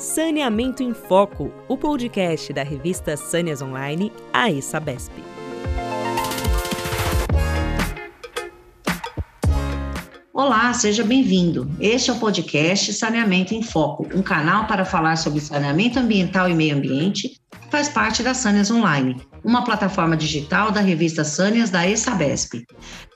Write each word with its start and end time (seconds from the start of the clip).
Saneamento 0.00 0.82
em 0.82 0.94
Foco, 0.94 1.52
o 1.68 1.76
podcast 1.76 2.54
da 2.54 2.62
revista 2.62 3.18
Sâneas 3.18 3.60
Online, 3.60 4.10
a 4.32 4.50
ESABESP. 4.50 5.12
Olá, 10.32 10.72
seja 10.72 11.04
bem-vindo. 11.04 11.70
Este 11.78 12.08
é 12.08 12.14
o 12.14 12.18
podcast 12.18 12.94
Saneamento 12.94 13.54
em 13.54 13.62
Foco, 13.62 14.08
um 14.14 14.22
canal 14.22 14.66
para 14.66 14.86
falar 14.86 15.16
sobre 15.16 15.38
saneamento 15.38 15.98
ambiental 15.98 16.48
e 16.48 16.54
meio 16.54 16.76
ambiente, 16.76 17.38
que 17.60 17.70
faz 17.70 17.90
parte 17.90 18.22
da 18.22 18.32
Sâneas 18.32 18.70
Online, 18.70 19.20
uma 19.44 19.64
plataforma 19.64 20.16
digital 20.16 20.70
da 20.70 20.80
revista 20.80 21.24
Sâneas 21.24 21.68
da 21.68 21.86
ESABESP. 21.86 22.64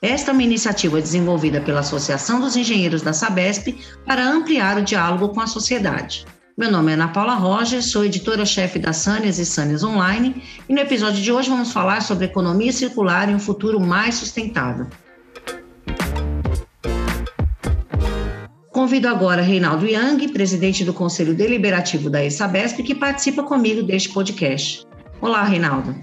Esta 0.03 0.29
é 0.29 0.33
uma 0.33 0.43
iniciativa 0.43 1.01
desenvolvida 1.01 1.59
pela 1.59 1.79
Associação 1.79 2.39
dos 2.39 2.55
Engenheiros 2.55 3.01
da 3.01 3.11
Sabesp 3.11 3.75
para 4.05 4.23
ampliar 4.23 4.77
o 4.77 4.83
diálogo 4.83 5.29
com 5.29 5.41
a 5.41 5.47
sociedade. 5.47 6.27
Meu 6.57 6.71
nome 6.71 6.89
é 6.89 6.93
Ana 6.93 7.09
Paula 7.09 7.33
Rogers, 7.33 7.91
sou 7.91 8.05
editora-chefe 8.05 8.79
da 8.79 8.93
Sâneas 8.93 9.37
e 9.39 9.45
Sâneas 9.45 9.83
Online, 9.83 10.41
e 10.69 10.73
no 10.73 10.79
episódio 10.79 11.21
de 11.21 11.29
hoje 11.29 11.49
vamos 11.49 11.73
falar 11.73 12.01
sobre 12.01 12.23
economia 12.23 12.71
circular 12.71 13.29
e 13.29 13.35
um 13.35 13.39
futuro 13.39 13.77
mais 13.77 14.15
sustentável. 14.15 14.87
Convido 18.69 19.09
agora 19.09 19.41
Reinaldo 19.41 19.85
Yang, 19.85 20.29
presidente 20.29 20.85
do 20.85 20.93
Conselho 20.93 21.35
Deliberativo 21.35 22.09
da 22.09 22.23
ESABESP, 22.23 22.83
que 22.83 22.95
participa 22.95 23.43
comigo 23.43 23.83
deste 23.83 24.13
podcast. 24.13 24.87
Olá, 25.19 25.43
Reinaldo. 25.43 25.93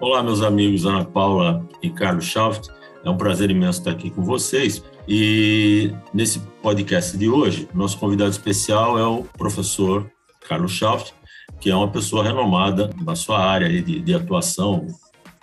Olá, 0.00 0.20
meus 0.20 0.42
amigos 0.42 0.84
Ana 0.84 1.04
Paula 1.04 1.64
e 1.80 1.90
Carlos 1.90 2.24
Schaft. 2.24 2.70
É 3.04 3.08
um 3.08 3.16
prazer 3.16 3.52
imenso 3.52 3.78
estar 3.78 3.92
aqui 3.92 4.10
com 4.10 4.24
vocês. 4.24 4.82
E 5.08 5.92
nesse 6.12 6.40
podcast 6.60 7.16
de 7.16 7.28
hoje, 7.28 7.68
nosso 7.72 7.96
convidado 7.96 8.30
especial 8.30 8.98
é 8.98 9.06
o 9.06 9.22
professor 9.22 10.10
Carlos 10.48 10.72
Schaft, 10.72 11.14
que 11.60 11.70
é 11.70 11.76
uma 11.76 11.90
pessoa 11.90 12.24
renomada 12.24 12.90
na 13.04 13.14
sua 13.14 13.38
área 13.38 13.68
de, 13.68 14.00
de 14.00 14.14
atuação 14.14 14.86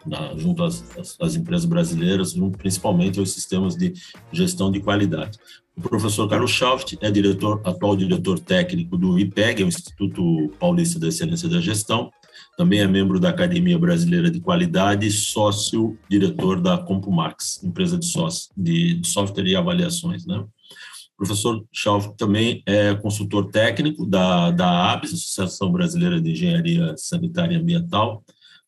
na, 0.06 0.36
junto 0.38 0.64
às, 0.64 0.84
às, 1.18 1.36
empresas 1.36 1.66
brasileiras, 1.66 2.34
principalmente 2.58 3.20
aos 3.20 3.32
sistemas 3.32 3.76
de 3.76 3.94
gestão 4.34 4.70
de 4.70 4.82
qualidade. 4.82 5.40
O 5.78 5.82
professor 5.82 6.28
Carlos 6.28 6.52
Schaft 6.52 6.98
é 7.02 7.10
diretor, 7.10 7.62
atual 7.64 7.96
diretor 7.96 8.40
técnico 8.40 8.98
do 8.98 9.18
IPEG, 9.18 9.64
o 9.64 9.68
Instituto 9.68 10.52
Paulista 10.60 11.00
da 11.00 11.08
Excelência 11.08 11.48
da 11.48 11.62
Gestão, 11.62 12.12
também 12.58 12.80
é 12.80 12.88
membro 12.88 13.20
da 13.20 13.30
Academia 13.30 13.78
Brasileira 13.80 14.30
de 14.30 14.40
Qualidade 14.40 15.08
e 15.08 15.12
sócio-diretor 15.12 16.62
da 16.62 16.78
Compumax, 16.78 17.64
empresa 17.64 17.98
de, 17.98 18.06
sócio, 18.06 18.52
de, 18.56 19.02
software 19.04 19.48
e 19.48 19.56
avaliações. 19.56 20.26
Né? 20.26 20.38
O 20.38 21.18
professor 21.18 21.66
Schauf 21.72 22.16
também 22.16 22.62
é 22.66 22.94
consultor 22.96 23.50
técnico 23.50 24.06
da, 24.06 24.52
da 24.52 24.92
ABS, 24.92 25.14
Associação 25.14 25.72
Brasileira 25.72 26.22
de 26.22 26.32
Engenharia 26.32 26.96
Sanitária 26.98 27.56
e 27.56 27.60
Ambiental, 27.60 28.24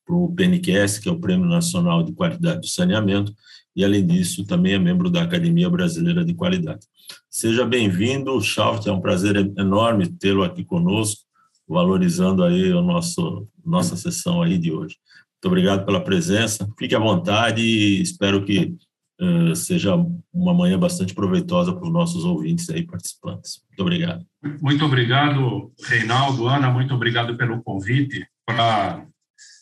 para 0.06 0.16
o 0.16 0.34
PNQS, 0.34 1.00
que 1.00 1.10
é 1.10 1.12
o 1.12 1.20
Prêmio 1.20 1.48
Nacional 1.48 2.04
de 2.04 2.14
Qualidade 2.14 2.62
do 2.62 2.68
Saneamento, 2.68 3.34
e, 3.76 3.84
além 3.84 4.06
disso, 4.06 4.46
também 4.46 4.74
é 4.74 4.80
membro 4.80 5.10
da 5.10 5.24
Academia 5.24 5.70
Brasileira 5.70 6.24
de 6.24 6.34
Qualidade. 6.34 6.86
Seja 7.30 7.66
bem-vindo, 7.66 8.40
Schauf, 8.40 8.88
é 8.88 8.92
um 8.92 9.02
prazer 9.02 9.36
enorme 9.58 10.08
tê-lo 10.08 10.44
aqui 10.44 10.64
conosco 10.64 11.25
valorizando 11.68 12.44
aí 12.44 12.72
o 12.72 12.82
nosso 12.82 13.48
nossa 13.66 13.96
sessão 13.96 14.42
aí 14.42 14.58
de 14.58 14.72
hoje. 14.72 14.98
Muito 15.34 15.48
obrigado 15.48 15.86
pela 15.86 16.04
presença. 16.04 16.68
Fique 16.78 16.96
à 16.96 17.00
vontade 17.00 17.62
e 17.62 18.02
espero 18.02 18.44
que 18.46 18.76
uh, 19.22 19.56
seja 19.56 19.96
uma 20.34 20.54
manhã 20.54 20.78
bastante 20.78 21.14
proveitosa 21.14 21.74
para 21.74 21.86
os 21.86 21.92
nossos 21.94 22.24
ouvintes 22.26 22.70
aí 22.70 22.86
participantes. 22.86 23.62
Muito 23.70 23.82
obrigado. 23.82 24.26
Muito 24.62 24.86
obrigado, 24.86 25.72
Reinaldo, 25.84 26.48
Ana, 26.48 26.70
muito 26.70 26.94
obrigado 26.94 27.36
pelo 27.36 27.62
convite 27.64 28.26
para 28.46 29.06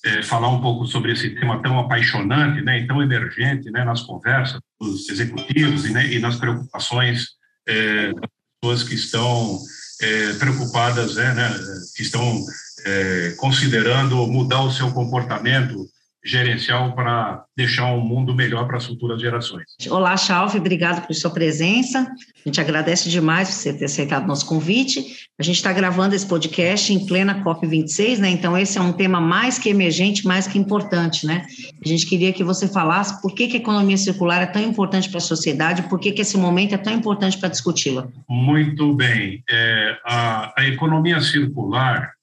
é, 0.06 0.22
falar 0.22 0.50
um 0.50 0.62
pouco 0.62 0.86
sobre 0.86 1.14
esse 1.14 1.30
tema 1.32 1.62
tão 1.62 1.80
apaixonante, 1.80 2.62
né, 2.62 2.80
e 2.80 2.88
tão 2.88 3.02
emergente, 3.02 3.72
né, 3.72 3.84
nas 3.84 4.02
conversas 4.02 4.60
dos 4.80 5.08
executivos 5.10 5.86
e, 5.86 5.94
né, 5.94 6.12
e 6.12 6.20
nas 6.20 6.36
preocupações 6.36 7.30
é, 7.68 8.12
das 8.14 8.30
pessoas 8.62 8.84
que 8.84 8.96
estão 8.96 9.60
é, 10.04 10.34
preocupadas, 10.34 11.18
é, 11.18 11.34
né, 11.34 11.60
que 11.96 12.02
estão 12.02 12.46
é, 12.86 13.34
considerando 13.38 14.28
mudar 14.28 14.62
o 14.62 14.72
seu 14.72 14.92
comportamento 14.92 15.88
gerencial 16.24 16.94
para 16.96 17.44
deixar 17.56 17.88
um 17.88 18.00
mundo 18.00 18.34
melhor 18.34 18.66
para 18.66 18.78
as 18.78 18.86
futuras 18.86 19.20
gerações. 19.20 19.66
Olá, 19.90 20.16
Chalve, 20.16 20.58
obrigado 20.58 21.06
por 21.06 21.14
sua 21.14 21.30
presença. 21.32 22.00
A 22.00 22.50
gente 22.50 22.62
agradece 22.62 23.10
demais 23.10 23.50
por 23.50 23.56
você 23.56 23.74
ter 23.74 23.86
aceitado 23.86 24.26
nosso 24.26 24.46
convite. 24.46 25.28
A 25.38 25.44
gente 25.44 25.58
está 25.58 25.74
gravando 25.74 26.16
esse 26.16 26.26
podcast 26.26 26.94
em 26.94 27.06
plena 27.06 27.44
COP26, 27.44 28.20
né? 28.20 28.30
Então, 28.30 28.58
esse 28.58 28.78
é 28.78 28.82
um 28.82 28.94
tema 28.94 29.20
mais 29.20 29.60
que 29.60 29.70
emergente, 29.70 30.26
mais 30.26 30.48
que 30.48 30.58
importante, 30.58 31.26
né? 31.26 31.46
A 31.84 31.88
gente 31.88 32.06
queria 32.06 32.32
que 32.32 32.44
você 32.44 32.68
falasse 32.68 33.22
por 33.22 33.36
que, 33.36 33.48
que 33.48 33.58
a 33.58 33.60
economia 33.60 33.98
circular 33.98 34.42
é 34.42 34.46
tão 34.46 34.62
importante 34.62 35.10
para 35.10 35.18
a 35.18 35.22
sociedade, 35.22 35.84
por 35.84 36.00
que, 36.00 36.14
que 36.14 36.22
esse 36.22 36.38
momento 36.38 36.74
é 36.74 36.78
tão 36.78 36.94
importante 36.94 37.38
para 37.38 37.50
discuti-la. 37.50 38.08
Muito 38.30 38.94
bem. 38.94 39.44
É, 39.50 39.98
a, 40.06 40.54
a 40.58 40.68
economia 40.68 41.20
circular, 41.20 42.14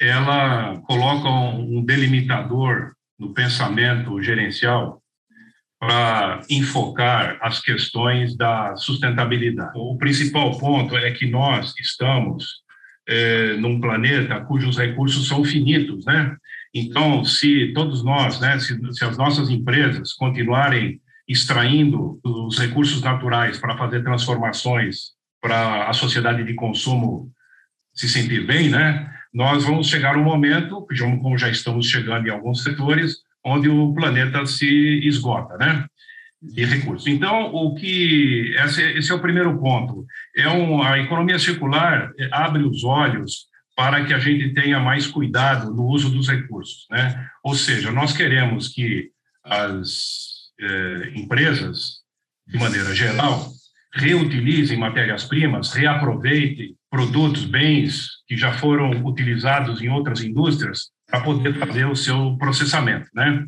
ela 0.00 0.80
coloca 0.86 1.28
um 1.28 1.84
delimitador 1.84 2.92
no 3.22 3.32
pensamento 3.32 4.20
gerencial 4.20 5.00
para 5.78 6.40
enfocar 6.50 7.38
as 7.40 7.60
questões 7.60 8.36
da 8.36 8.76
sustentabilidade. 8.76 9.72
O 9.76 9.96
principal 9.96 10.58
ponto 10.58 10.96
é 10.96 11.10
que 11.12 11.26
nós 11.26 11.72
estamos 11.78 12.62
é, 13.08 13.54
num 13.54 13.80
planeta 13.80 14.40
cujos 14.40 14.76
recursos 14.76 15.26
são 15.26 15.44
finitos, 15.44 16.04
né? 16.04 16.36
Então, 16.74 17.24
se 17.24 17.72
todos 17.74 18.02
nós, 18.04 18.40
né, 18.40 18.58
se, 18.58 18.78
se 18.92 19.04
as 19.04 19.16
nossas 19.16 19.50
empresas 19.50 20.12
continuarem 20.12 21.00
extraindo 21.28 22.18
os 22.24 22.58
recursos 22.58 23.02
naturais 23.02 23.58
para 23.58 23.76
fazer 23.76 24.02
transformações 24.02 25.12
para 25.40 25.88
a 25.88 25.92
sociedade 25.92 26.44
de 26.44 26.54
consumo 26.54 27.30
se 27.94 28.08
sentir 28.08 28.46
bem, 28.46 28.68
né? 28.68 29.12
Nós 29.32 29.64
vamos 29.64 29.88
chegar 29.88 30.16
um 30.16 30.24
momento, 30.24 30.86
como 31.20 31.38
já 31.38 31.48
estamos 31.48 31.86
chegando 31.86 32.26
em 32.26 32.30
alguns 32.30 32.62
setores, 32.62 33.18
onde 33.44 33.68
o 33.68 33.94
planeta 33.94 34.44
se 34.46 35.00
esgota, 35.06 35.56
né? 35.56 35.86
De 36.40 36.64
recursos. 36.64 37.06
Então, 37.06 37.54
o 37.54 37.74
que 37.74 38.54
esse, 38.58 38.82
esse 38.98 39.10
é 39.10 39.14
o 39.14 39.20
primeiro 39.20 39.58
ponto. 39.58 40.04
É 40.36 40.48
um, 40.48 40.82
a 40.82 40.98
economia 40.98 41.38
circular 41.38 42.10
abre 42.32 42.64
os 42.64 42.84
olhos 42.84 43.46
para 43.76 44.04
que 44.04 44.12
a 44.12 44.18
gente 44.18 44.52
tenha 44.52 44.78
mais 44.78 45.06
cuidado 45.06 45.72
no 45.72 45.86
uso 45.86 46.10
dos 46.10 46.28
recursos, 46.28 46.86
né? 46.90 47.26
Ou 47.42 47.54
seja, 47.54 47.90
nós 47.90 48.12
queremos 48.12 48.68
que 48.68 49.10
as 49.44 50.32
eh, 50.60 51.12
empresas, 51.14 52.02
de 52.46 52.58
maneira 52.58 52.94
geral, 52.94 53.50
reutilizem 53.94 54.78
matérias-primas, 54.78 55.72
reaproveitem 55.72 56.76
produtos, 56.92 57.46
bens 57.46 58.10
que 58.28 58.36
já 58.36 58.52
foram 58.52 58.90
utilizados 59.06 59.80
em 59.80 59.88
outras 59.88 60.22
indústrias 60.22 60.90
para 61.10 61.22
poder 61.22 61.54
fazer 61.54 61.86
o 61.86 61.96
seu 61.96 62.36
processamento, 62.38 63.08
né? 63.14 63.46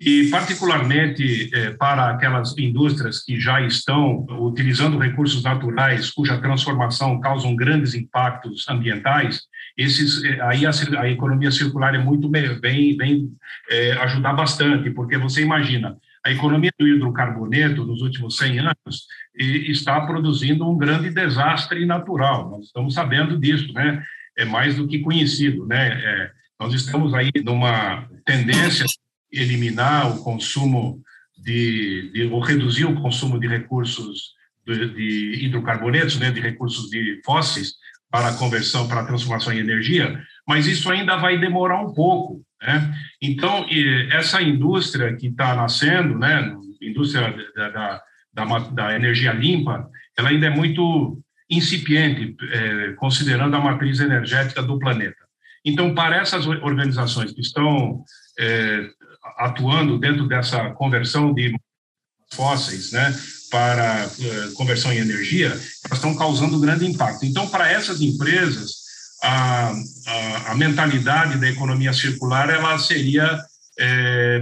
E 0.00 0.28
particularmente 0.28 1.50
é, 1.54 1.70
para 1.70 2.10
aquelas 2.10 2.56
indústrias 2.58 3.22
que 3.22 3.38
já 3.38 3.60
estão 3.60 4.26
utilizando 4.40 4.98
recursos 4.98 5.42
naturais, 5.42 6.10
cuja 6.10 6.40
transformação 6.40 7.20
causam 7.20 7.54
grandes 7.54 7.94
impactos 7.94 8.66
ambientais, 8.68 9.42
esses 9.76 10.24
é, 10.24 10.40
aí 10.40 10.66
a, 10.66 10.70
a 10.98 11.08
economia 11.08 11.52
circular 11.52 11.94
é 11.94 11.98
muito 11.98 12.28
bem, 12.28 12.58
bem 12.96 13.28
é, 13.70 13.92
ajudar 14.02 14.32
bastante, 14.32 14.90
porque 14.90 15.16
você 15.16 15.42
imagina 15.42 15.96
a 16.24 16.30
economia 16.32 16.72
do 16.78 16.88
hidrocarboneto 16.88 17.84
nos 17.84 18.02
últimos 18.02 18.36
100 18.36 18.58
anos 18.58 19.06
está 19.40 20.00
produzindo 20.02 20.68
um 20.68 20.76
grande 20.76 21.10
desastre 21.10 21.84
natural. 21.86 22.50
Nós 22.50 22.66
estamos 22.66 22.94
sabendo 22.94 23.38
disso, 23.38 23.72
né? 23.72 24.02
É 24.36 24.44
mais 24.44 24.76
do 24.76 24.86
que 24.86 25.00
conhecido, 25.00 25.66
né? 25.66 25.88
É, 25.88 26.30
nós 26.58 26.74
estamos 26.74 27.14
aí 27.14 27.30
numa 27.44 28.08
tendência 28.24 28.84
de 29.32 29.40
eliminar 29.40 30.10
o 30.10 30.22
consumo 30.22 31.00
de, 31.38 32.10
de 32.12 32.24
ou 32.24 32.40
reduzir 32.40 32.84
o 32.84 33.00
consumo 33.00 33.40
de 33.40 33.48
recursos 33.48 34.34
de, 34.66 34.94
de 34.94 35.44
hidrocarbonetos, 35.44 36.18
né? 36.18 36.30
De 36.30 36.40
recursos 36.40 36.90
de 36.90 37.20
fósseis 37.24 37.74
para 38.10 38.28
a 38.28 38.36
conversão, 38.36 38.88
para 38.88 39.00
a 39.02 39.06
transformação 39.06 39.52
em 39.52 39.58
energia, 39.58 40.20
mas 40.46 40.66
isso 40.66 40.90
ainda 40.90 41.16
vai 41.16 41.38
demorar 41.38 41.80
um 41.80 41.94
pouco. 41.94 42.42
Né? 42.60 42.92
Então, 43.22 43.64
essa 44.10 44.42
indústria 44.42 45.14
que 45.16 45.28
está 45.28 45.54
nascendo, 45.54 46.18
né, 46.18 46.54
indústria 46.82 47.32
da, 47.54 47.70
da, 47.70 48.02
da, 48.32 48.44
da, 48.44 48.94
energia 48.94 49.32
limpa, 49.32 49.88
ela 50.16 50.28
ainda 50.28 50.46
é 50.46 50.50
muito 50.50 51.20
incipiente, 51.48 52.36
é, 52.52 52.92
considerando 52.92 53.56
a 53.56 53.60
matriz 53.60 53.98
energética 53.98 54.62
do 54.62 54.78
planeta. 54.78 55.16
Então, 55.64 55.94
para 55.94 56.16
essas 56.16 56.46
organizações 56.46 57.32
que 57.32 57.40
estão 57.40 58.04
é, 58.38 58.88
atuando 59.38 59.98
dentro 59.98 60.26
dessa 60.26 60.70
conversão 60.70 61.34
de 61.34 61.54
fósseis, 62.32 62.92
né, 62.92 63.12
para 63.50 64.04
é, 64.04 64.54
conversão 64.54 64.92
em 64.92 64.98
energia, 64.98 65.48
elas 65.48 65.98
estão 65.98 66.14
causando 66.14 66.60
grande 66.60 66.86
impacto. 66.86 67.26
Então, 67.26 67.48
para 67.48 67.70
essas 67.70 68.00
empresas, 68.00 68.80
a, 69.22 69.72
a, 70.06 70.52
a 70.52 70.54
mentalidade 70.54 71.38
da 71.38 71.48
economia 71.48 71.92
circular 71.92 72.48
ela 72.48 72.78
seria 72.78 73.44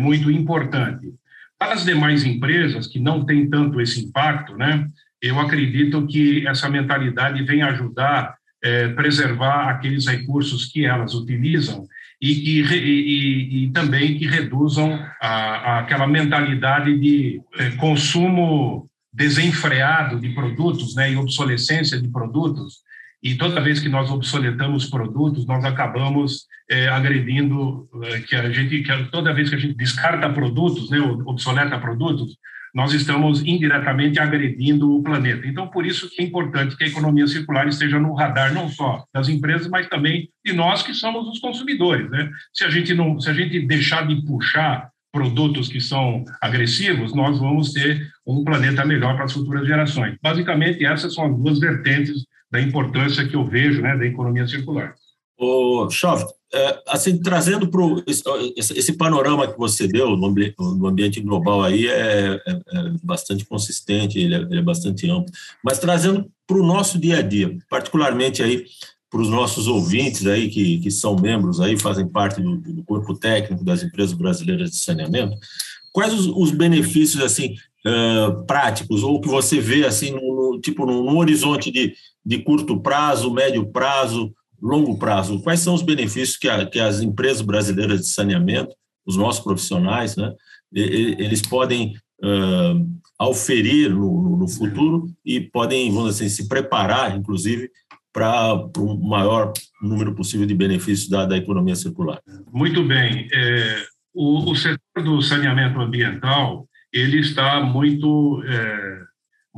muito 0.01 0.29
importante. 0.33 1.15
Para 1.59 1.75
as 1.75 1.85
demais 1.85 2.25
empresas 2.25 2.87
que 2.87 3.01
não 3.01 3.25
têm 3.25 3.49
tanto 3.49 3.81
esse 3.81 4.05
impacto, 4.05 4.57
né, 4.57 4.89
eu 5.21 5.41
acredito 5.41 6.07
que 6.07 6.47
essa 6.47 6.69
mentalidade 6.69 7.43
vem 7.43 7.63
ajudar 7.63 8.37
é, 8.63 8.89
preservar 8.89 9.71
aqueles 9.71 10.07
recursos 10.07 10.67
que 10.67 10.85
elas 10.85 11.15
utilizam 11.15 11.87
e, 12.21 12.35
que, 12.35 12.61
e, 12.63 13.65
e 13.65 13.71
também 13.71 14.19
que 14.19 14.27
reduzam 14.27 14.99
a, 15.21 15.29
a, 15.29 15.79
aquela 15.81 16.07
mentalidade 16.07 16.99
de 16.99 17.41
é, 17.57 17.71
consumo 17.73 18.89
desenfreado 19.13 20.21
de 20.21 20.31
produtos 20.31 20.95
né, 20.95 21.13
e 21.13 21.17
obsolescência 21.17 22.01
de 22.01 22.09
produtos. 22.09 22.83
E 23.23 23.35
toda 23.35 23.61
vez 23.61 23.81
que 23.81 23.89
nós 23.89 24.11
obsoletamos 24.11 24.87
produtos, 24.89 25.45
nós 25.47 25.65
acabamos 25.65 26.47
é, 26.71 26.89
agredindo, 26.89 27.89
é, 28.05 28.21
que 28.21 28.37
a 28.37 28.51
gente, 28.51 28.83
que 28.83 29.05
toda 29.11 29.35
vez 29.35 29.49
que 29.49 29.57
a 29.57 29.59
gente 29.59 29.75
descarta 29.75 30.31
produtos, 30.31 30.91
né, 30.91 30.99
obsoleta 31.27 31.79
produtos, 31.79 32.37
nós 32.75 32.93
estamos 32.93 33.43
indiretamente 33.43 34.21
agredindo 34.21 34.95
o 34.95 35.03
planeta. 35.03 35.47
Então, 35.47 35.67
por 35.69 35.87
isso 35.87 36.09
que 36.11 36.23
é 36.23 36.25
importante 36.25 36.77
que 36.77 36.85
a 36.85 36.89
economia 36.89 37.27
circular 37.27 37.67
esteja 37.67 37.99
no 37.99 38.15
radar 38.15 38.53
não 38.53 38.69
só 38.69 39.05
das 39.13 39.29
empresas, 39.29 39.69
mas 39.69 39.89
também 39.89 40.29
de 40.45 40.53
nós 40.53 40.83
que 40.83 40.95
somos 40.95 41.27
os 41.29 41.41
consumidores. 41.41 42.09
Né? 42.11 42.31
Se 42.53 42.65
a 42.65 42.71
gente 42.71 42.95
não, 42.95 43.19
se 43.19 43.29
a 43.31 43.33
gente 43.33 43.67
deixar 43.67 44.07
de 44.07 44.23
puxar 44.25 44.91
produtos 45.11 45.69
que 45.69 45.81
são 45.81 46.25
agressivos, 46.41 47.15
nós 47.15 47.39
vamos 47.39 47.73
ter 47.73 48.07
um 48.27 48.45
planeta 48.45 48.85
melhor 48.85 49.17
para 49.17 49.25
as 49.25 49.33
futuras 49.33 49.67
gerações. 49.67 50.17
Basicamente, 50.23 50.85
essas 50.85 51.15
são 51.15 51.25
as 51.25 51.37
duas 51.37 51.59
vertentes 51.59 52.27
da 52.51 52.61
importância 52.61 53.27
que 53.27 53.37
eu 53.37 53.45
vejo 53.45 53.83
né, 53.83 53.97
da 53.97 54.07
economia 54.07 54.47
circular. 54.47 54.95
O 55.41 55.89
Schoft, 55.89 56.27
é, 56.53 56.83
assim, 56.89 57.21
trazendo 57.21 57.69
para 57.69 57.83
esse, 58.09 58.93
panorama 58.95 59.47
que 59.47 59.57
você 59.57 59.87
deu 59.87 60.17
no 60.17 60.87
ambiente 60.89 61.21
global 61.21 61.63
aí 61.63 61.87
é, 61.87 62.41
é, 62.45 62.53
é 62.53 62.93
bastante 63.05 63.45
consistente, 63.45 64.19
ele 64.19 64.35
é, 64.35 64.39
ele 64.39 64.59
é, 64.59 64.63
bastante 64.63 65.09
amplo, 65.09 65.33
mas 65.63 65.79
trazendo 65.79 66.29
para 66.47 66.57
o 66.57 66.67
nosso 66.67 66.99
dia 66.99 67.19
a 67.19 67.23
dia, 67.23 67.57
particularmente 67.71 68.43
aí 68.43 68.65
para 69.11 69.21
os 69.21 69.29
nossos 69.29 69.67
ouvintes 69.69 70.27
aí 70.27 70.49
que, 70.49 70.79
que 70.79 70.91
são 70.91 71.17
membros 71.17 71.61
aí, 71.61 71.79
fazem 71.79 72.09
parte 72.09 72.43
do, 72.43 72.57
do 72.57 72.83
corpo 72.83 73.15
técnico 73.15 73.65
das 73.65 73.83
empresas 73.83 74.13
brasileiras 74.13 74.71
de 74.71 74.77
saneamento, 74.79 75.37
quais 75.93 76.13
os, 76.13 76.27
os 76.27 76.51
benefícios 76.51 77.23
assim 77.23 77.55
uh, 77.87 78.45
práticos 78.47 79.03
ou 79.03 79.21
que 79.21 79.29
você 79.29 79.61
vê 79.61 79.85
assim 79.85 80.11
no, 80.11 80.53
no 80.53 80.61
tipo 80.61 80.85
no, 80.85 81.05
no 81.05 81.19
horizonte 81.19 81.71
de, 81.71 81.95
de 82.29 82.41
curto 82.41 82.79
prazo, 82.79 83.33
médio 83.33 83.65
prazo, 83.73 84.35
longo 84.61 84.99
prazo, 84.99 85.41
quais 85.41 85.61
são 85.61 85.73
os 85.73 85.81
benefícios 85.81 86.37
que, 86.37 86.47
a, 86.47 86.67
que 86.67 86.79
as 86.79 87.01
empresas 87.01 87.41
brasileiras 87.41 88.01
de 88.01 88.09
saneamento, 88.09 88.77
os 89.07 89.17
nossos 89.17 89.43
profissionais, 89.43 90.15
né, 90.15 90.31
eles 90.71 91.41
podem 91.41 91.95
uh, 92.23 92.87
auferir 93.19 93.89
no, 93.89 94.37
no, 94.37 94.47
futuro 94.47 95.07
e 95.25 95.41
podem, 95.41 95.91
vamos 95.91 96.17
dizer 96.17 96.27
assim, 96.27 96.43
se 96.43 96.49
preparar, 96.49 97.17
inclusive, 97.17 97.71
para 98.13 98.57
um 98.77 99.09
maior 99.09 99.55
número 99.81 100.15
possível 100.15 100.45
de 100.45 100.55
benefícios 100.55 101.09
da, 101.09 101.25
da 101.25 101.39
economia 101.39 101.77
circular. 101.77 102.21
Muito 102.53 102.85
bem. 102.85 103.27
É, 103.33 103.83
o, 104.13 104.51
o, 104.51 104.55
setor 104.55 105.03
do 105.03 105.23
saneamento 105.23 105.81
ambiental 105.81 106.69
ele 106.93 107.21
está 107.21 107.61
muito 107.63 108.43
é, 108.45 109.08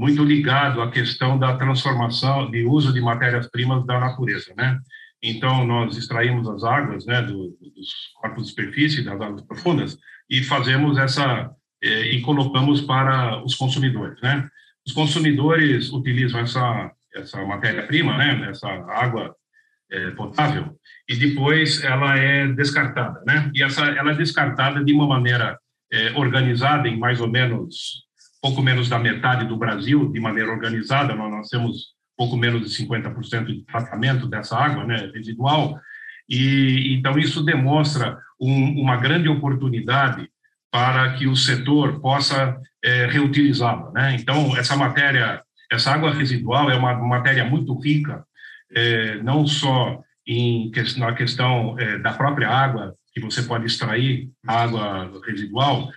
muito 0.00 0.24
ligado 0.24 0.80
à 0.80 0.90
questão 0.90 1.38
da 1.38 1.58
transformação, 1.58 2.50
de 2.50 2.64
uso 2.64 2.90
de 2.90 3.02
matérias-primas 3.02 3.84
da 3.84 4.00
natureza, 4.00 4.50
né? 4.56 4.78
Então, 5.22 5.66
nós 5.66 5.94
extraímos 5.94 6.48
as 6.48 6.64
águas 6.64 7.04
né, 7.04 7.20
do, 7.20 7.54
dos 7.60 7.90
corpos 8.14 8.44
de 8.44 8.48
superfície, 8.48 9.04
das 9.04 9.20
águas 9.20 9.42
profundas, 9.42 9.98
e 10.30 10.42
fazemos 10.42 10.96
essa, 10.96 11.50
eh, 11.84 12.12
e 12.12 12.22
colocamos 12.22 12.80
para 12.80 13.44
os 13.44 13.54
consumidores, 13.54 14.18
né? 14.22 14.48
Os 14.86 14.94
consumidores 14.94 15.92
utilizam 15.92 16.40
essa, 16.40 16.90
essa 17.14 17.44
matéria-prima, 17.44 18.16
né, 18.16 18.48
essa 18.48 18.68
água 18.88 19.36
eh, 19.92 20.12
potável, 20.12 20.74
e 21.06 21.14
depois 21.14 21.84
ela 21.84 22.16
é 22.16 22.48
descartada, 22.48 23.22
né? 23.26 23.50
E 23.54 23.62
essa, 23.62 23.84
ela 23.84 24.12
é 24.12 24.14
descartada 24.14 24.82
de 24.82 24.94
uma 24.94 25.06
maneira 25.06 25.58
eh, 25.92 26.12
organizada 26.16 26.88
em 26.88 26.98
mais 26.98 27.20
ou 27.20 27.28
menos 27.28 28.08
pouco 28.40 28.62
menos 28.62 28.88
da 28.88 28.98
metade 28.98 29.46
do 29.46 29.56
Brasil 29.56 30.10
de 30.10 30.20
maneira 30.20 30.50
organizada. 30.50 31.14
Nós, 31.14 31.48
temos 31.48 31.94
pouco 32.16 32.36
menos 32.36 32.68
de 32.68 32.84
50% 32.86 33.46
de 33.46 33.64
tratamento 33.64 34.26
dessa 34.26 34.56
água 34.56 34.84
né, 34.84 35.10
residual. 35.14 35.78
E 36.28 36.94
então 36.94 37.18
isso 37.18 37.42
demonstra 37.42 38.18
um, 38.40 38.80
uma 38.80 38.96
grande 38.96 39.28
oportunidade 39.28 40.28
para 40.70 41.14
que 41.14 41.26
o 41.26 41.34
setor 41.34 42.00
possa 42.00 42.56
é, 42.84 43.06
reutilizá-la. 43.06 43.90
Né? 43.92 44.16
Então 44.20 44.56
essa 44.56 44.76
matéria, 44.76 45.42
essa 45.70 45.92
água 45.92 46.12
residual 46.12 46.70
é 46.70 46.76
uma 46.76 46.94
matéria 46.94 47.44
muito 47.44 47.78
rica, 47.78 48.24
é, 48.72 49.16
não 49.22 49.46
só 49.46 50.00
em, 50.26 50.70
na 50.98 51.12
questão 51.14 51.76
é, 51.78 51.98
da 51.98 52.12
própria 52.12 52.48
água 52.48 52.94
que 53.12 53.20
você 53.20 53.42
pode 53.42 53.66
extrair 53.66 54.30
água 54.46 55.10
residual, 55.26 55.90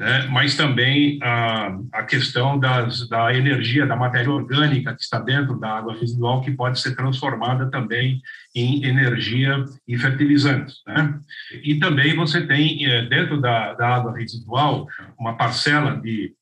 né? 0.00 0.26
mas 0.30 0.56
também 0.56 1.18
a, 1.22 1.78
a 1.92 2.02
questão 2.04 2.58
das, 2.58 3.06
da 3.06 3.34
energia, 3.34 3.86
da 3.86 3.94
matéria 3.94 4.30
orgânica 4.30 4.94
que 4.94 5.02
está 5.02 5.18
dentro 5.18 5.60
da 5.60 5.76
água 5.76 5.94
residual, 5.94 6.40
que 6.40 6.50
pode 6.50 6.80
ser 6.80 6.96
transformada 6.96 7.70
também 7.70 8.22
em 8.56 8.82
energia 8.82 9.62
e 9.86 9.98
fertilizantes. 9.98 10.76
Né? 10.86 11.20
E 11.62 11.74
também 11.78 12.16
você 12.16 12.46
tem, 12.46 12.86
eh, 12.86 13.02
dentro 13.02 13.38
da, 13.42 13.74
da 13.74 13.88
água 13.88 14.16
residual, 14.16 14.86
uma 15.18 15.36
parcela 15.36 16.00
de, 16.00 16.32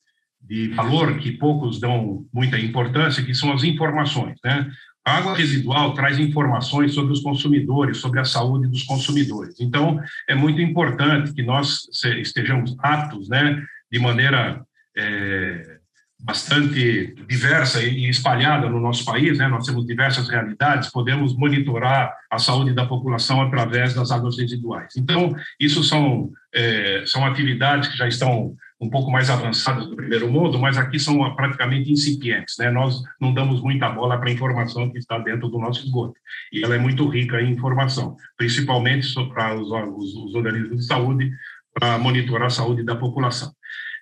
de 0.41 0.69
valor 0.69 1.19
que 1.19 1.33
poucos 1.33 1.81
dão 1.81 2.25
muita 2.33 2.57
importância, 2.61 3.25
que 3.25 3.35
são 3.35 3.53
as 3.53 3.65
informações. 3.65 4.39
Né? 4.45 4.71
A 5.09 5.17
água 5.17 5.35
residual 5.35 5.95
traz 5.95 6.19
informações 6.19 6.93
sobre 6.93 7.15
os 7.15 7.21
consumidores, 7.21 7.97
sobre 7.97 8.21
a 8.21 8.25
saúde 8.25 8.69
dos 8.69 8.83
consumidores. 8.83 9.59
Então, 9.59 9.99
é 10.29 10.35
muito 10.35 10.61
importante 10.61 11.33
que 11.33 11.43
nós 11.43 11.89
estejamos 12.19 12.77
aptos, 12.79 13.27
né, 13.27 13.65
de 13.91 13.99
maneira 13.99 14.63
é, 14.95 15.79
bastante 16.21 17.15
diversa 17.27 17.83
e 17.83 18.07
espalhada 18.11 18.69
no 18.69 18.81
nosso 18.81 19.03
país, 19.05 19.39
né? 19.39 19.49
Nós 19.49 19.65
temos 19.65 19.87
diversas 19.87 20.29
realidades, 20.29 20.91
podemos 20.91 21.35
monitorar 21.35 22.13
a 22.31 22.39
saúde 22.39 22.75
da 22.75 22.85
população 22.85 23.41
através 23.41 23.95
das 23.95 24.11
águas 24.11 24.37
residuais. 24.37 24.95
Então, 24.95 25.35
isso 25.59 25.83
são 25.83 26.31
é, 26.53 27.05
são 27.07 27.25
atividades 27.25 27.89
que 27.89 27.97
já 27.97 28.09
estão 28.09 28.55
um 28.81 28.89
pouco 28.89 29.11
mais 29.11 29.29
avançadas 29.29 29.87
do 29.87 29.97
primeiro 29.97 30.31
mundo, 30.31 30.59
mas 30.59 30.79
aqui 30.79 30.99
são 30.99 31.35
praticamente 31.35 31.91
incipientes. 31.91 32.57
Né? 32.59 32.71
Nós 32.71 33.03
não 33.21 33.35
damos 33.35 33.61
muita 33.61 33.89
bola 33.89 34.19
para 34.19 34.29
a 34.29 34.33
informação 34.33 34.91
que 34.91 34.99
está 34.99 35.19
dentro 35.19 35.49
do 35.49 35.59
nosso 35.59 35.85
esgoto. 35.85 36.15
E 36.53 36.63
ela 36.63 36.77
é 36.77 36.79
muito 36.79 37.09
rica 37.09 37.41
em 37.41 37.53
informação, 37.53 38.17
principalmente 38.37 39.13
para 39.31 39.55
os, 39.55 39.69
os, 39.69 40.15
os 40.15 40.35
organismos 40.35 40.79
de 40.79 40.87
saúde, 40.87 41.31
para 41.75 41.99
monitorar 41.99 42.47
a 42.47 42.51
saúde 42.51 42.85
da 42.85 42.95
população. 42.95 43.53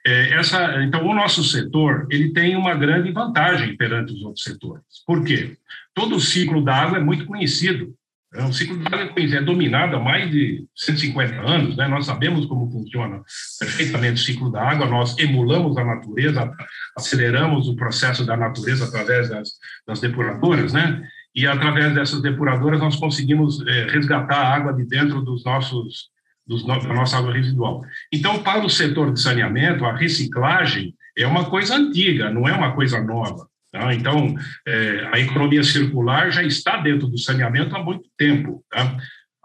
É, 0.07 0.35
essa, 0.35 0.85
então, 0.85 1.05
o 1.05 1.15
nosso 1.15 1.43
setor 1.43 2.07
ele 2.11 2.33
tem 2.33 2.55
uma 2.55 2.75
grande 2.75 3.11
vantagem 3.11 3.77
perante 3.77 4.13
os 4.13 4.23
outros 4.23 4.45
setores. 4.45 4.85
Por 5.05 5.25
quê? 5.25 5.57
Todo 5.93 6.17
o 6.17 6.21
ciclo 6.21 6.63
da 6.63 6.77
água 6.77 6.99
é 6.99 7.01
muito 7.01 7.27
conhecido. 7.27 7.93
É 8.37 8.45
um 8.45 8.53
ciclo 8.53 8.79
de 8.79 8.87
água 8.87 9.13
é 9.17 9.41
dominado 9.41 9.97
há 9.97 10.01
mais 10.01 10.31
de 10.31 10.67
150 10.75 11.41
anos, 11.41 11.77
né? 11.77 11.89
Nós 11.89 12.05
sabemos 12.05 12.45
como 12.47 12.71
funciona 12.71 13.23
perfeitamente 13.59 14.21
o 14.21 14.25
ciclo 14.25 14.53
da 14.53 14.63
água, 14.63 14.87
nós 14.87 15.19
emulamos 15.19 15.77
a 15.79 15.85
natureza, 15.85 16.53
aceleramos 16.97 17.67
o 17.69 17.77
processo 17.77 18.27
da 18.27 18.37
natureza 18.37 18.85
através 18.85 19.31
das, 19.31 19.53
das 19.87 20.01
depuradoras, 20.01 20.73
né? 20.73 21.03
E 21.35 21.47
através 21.47 21.95
dessas 21.95 22.21
depuradoras 22.21 22.81
nós 22.81 22.97
conseguimos 22.97 23.67
é, 23.67 23.87
resgatar 23.87 24.37
a 24.37 24.55
água 24.55 24.73
de 24.73 24.85
dentro 24.85 25.23
dos 25.23 25.45
nossos 25.45 26.11
dos, 26.47 26.65
da 26.65 26.79
nossa 26.95 27.19
água 27.19 27.33
residual. 27.33 27.83
Então, 28.13 28.43
para 28.43 28.65
o 28.65 28.71
setor 28.71 29.13
de 29.13 29.21
saneamento, 29.21 29.85
a 29.85 29.97
reciclagem 29.97 30.95
é 31.17 31.27
uma 31.27 31.47
coisa 31.47 31.75
antiga, 31.75 32.31
não 32.31 32.49
é 32.49 32.53
uma 32.53 32.73
coisa 32.73 33.03
nova. 33.03 33.49
Tá? 33.73 33.95
Então, 33.95 34.35
é, 34.67 35.09
a 35.13 35.21
economia 35.21 35.63
circular 35.63 36.31
já 36.31 36.43
está 36.43 36.79
dentro 36.79 37.07
do 37.07 37.19
saneamento 37.19 37.75
há 37.77 37.83
muito 37.83 38.09
tempo. 38.17 38.65
Tá? 38.71 38.97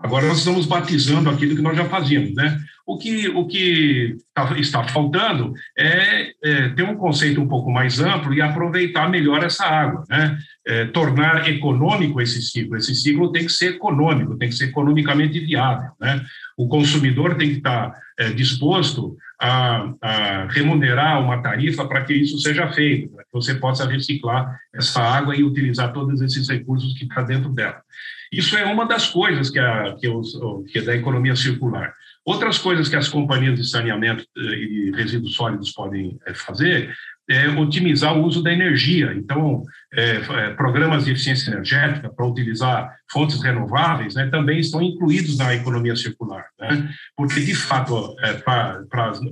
Agora 0.04 0.28
nós 0.28 0.40
estamos 0.40 0.66
batizando 0.66 1.30
aquilo 1.30 1.56
que 1.56 1.62
nós 1.62 1.78
já 1.78 1.86
fazíamos, 1.86 2.34
né? 2.34 2.60
O 2.88 2.98
que, 2.98 3.30
o 3.30 3.46
que 3.46 4.18
tá, 4.34 4.52
está 4.58 4.84
faltando 4.86 5.54
é, 5.78 6.32
é, 6.44 6.70
ter 6.70 6.84
um 6.84 6.96
conceito 6.96 7.40
um 7.40 7.48
pouco 7.48 7.72
mais 7.72 8.00
amplo 8.00 8.34
e 8.34 8.42
aproveitar 8.42 9.08
melhor 9.10 9.44
essa 9.44 9.64
água, 9.64 10.04
né? 10.10 10.38
É, 10.66 10.86
tornar 10.86 11.48
econômico 11.48 12.20
esse 12.20 12.42
ciclo. 12.42 12.76
Esse 12.76 12.96
ciclo 12.96 13.32
tem 13.32 13.46
que 13.46 13.52
ser 13.52 13.76
econômico, 13.76 14.38
tem 14.38 14.50
que 14.50 14.56
ser 14.56 14.66
economicamente 14.66 15.40
viável, 15.40 15.92
né? 16.00 16.22
O 16.62 16.68
consumidor 16.68 17.38
tem 17.38 17.50
que 17.50 17.58
estar 17.58 18.00
é, 18.20 18.30
disposto 18.30 19.18
a, 19.42 19.94
a 20.00 20.46
remunerar 20.46 21.20
uma 21.20 21.42
tarifa 21.42 21.88
para 21.88 22.04
que 22.06 22.14
isso 22.14 22.38
seja 22.38 22.72
feito, 22.72 23.10
para 23.10 23.24
que 23.24 23.34
você 23.34 23.56
possa 23.56 23.88
reciclar 23.88 24.60
essa 24.72 25.02
água 25.02 25.36
e 25.36 25.44
utilizar 25.44 25.92
todos 25.92 26.22
esses 26.22 26.48
recursos 26.48 26.94
que 26.94 27.06
está 27.06 27.24
dentro 27.24 27.50
dela. 27.50 27.82
Isso 28.32 28.58
é 28.58 28.66
uma 28.66 28.86
das 28.86 29.10
coisas 29.10 29.50
que, 29.50 29.60
a, 29.60 29.96
que, 30.00 30.08
os, 30.08 30.38
que 30.72 30.80
é 30.80 30.82
da 30.82 30.96
economia 30.96 31.36
circular. 31.36 31.94
Outras 32.24 32.58
coisas 32.58 32.88
que 32.88 32.96
as 32.96 33.10
companhias 33.10 33.58
de 33.58 33.68
saneamento 33.68 34.26
eh, 34.38 34.42
e 34.42 34.92
resíduos 34.92 35.36
sólidos 35.36 35.72
podem 35.72 36.20
eh, 36.26 36.34
fazer 36.34 36.94
é 37.30 37.50
otimizar 37.50 38.16
o 38.18 38.24
uso 38.24 38.44
da 38.44 38.52
energia. 38.52 39.14
Então, 39.16 39.64
é, 39.94 40.50
programas 40.52 41.06
de 41.06 41.12
eficiência 41.12 41.52
energética 41.52 42.10
para 42.10 42.26
utilizar 42.26 42.94
fontes 43.10 43.42
renováveis 43.42 44.16
né, 44.16 44.28
também 44.28 44.60
estão 44.60 44.82
incluídos 44.82 45.38
na 45.38 45.54
economia 45.56 45.96
circular. 45.96 46.46
Né? 46.60 46.90
Porque, 47.16 47.40
de 47.40 47.56
fato, 47.56 48.16
é, 48.20 48.34
para 48.34 48.84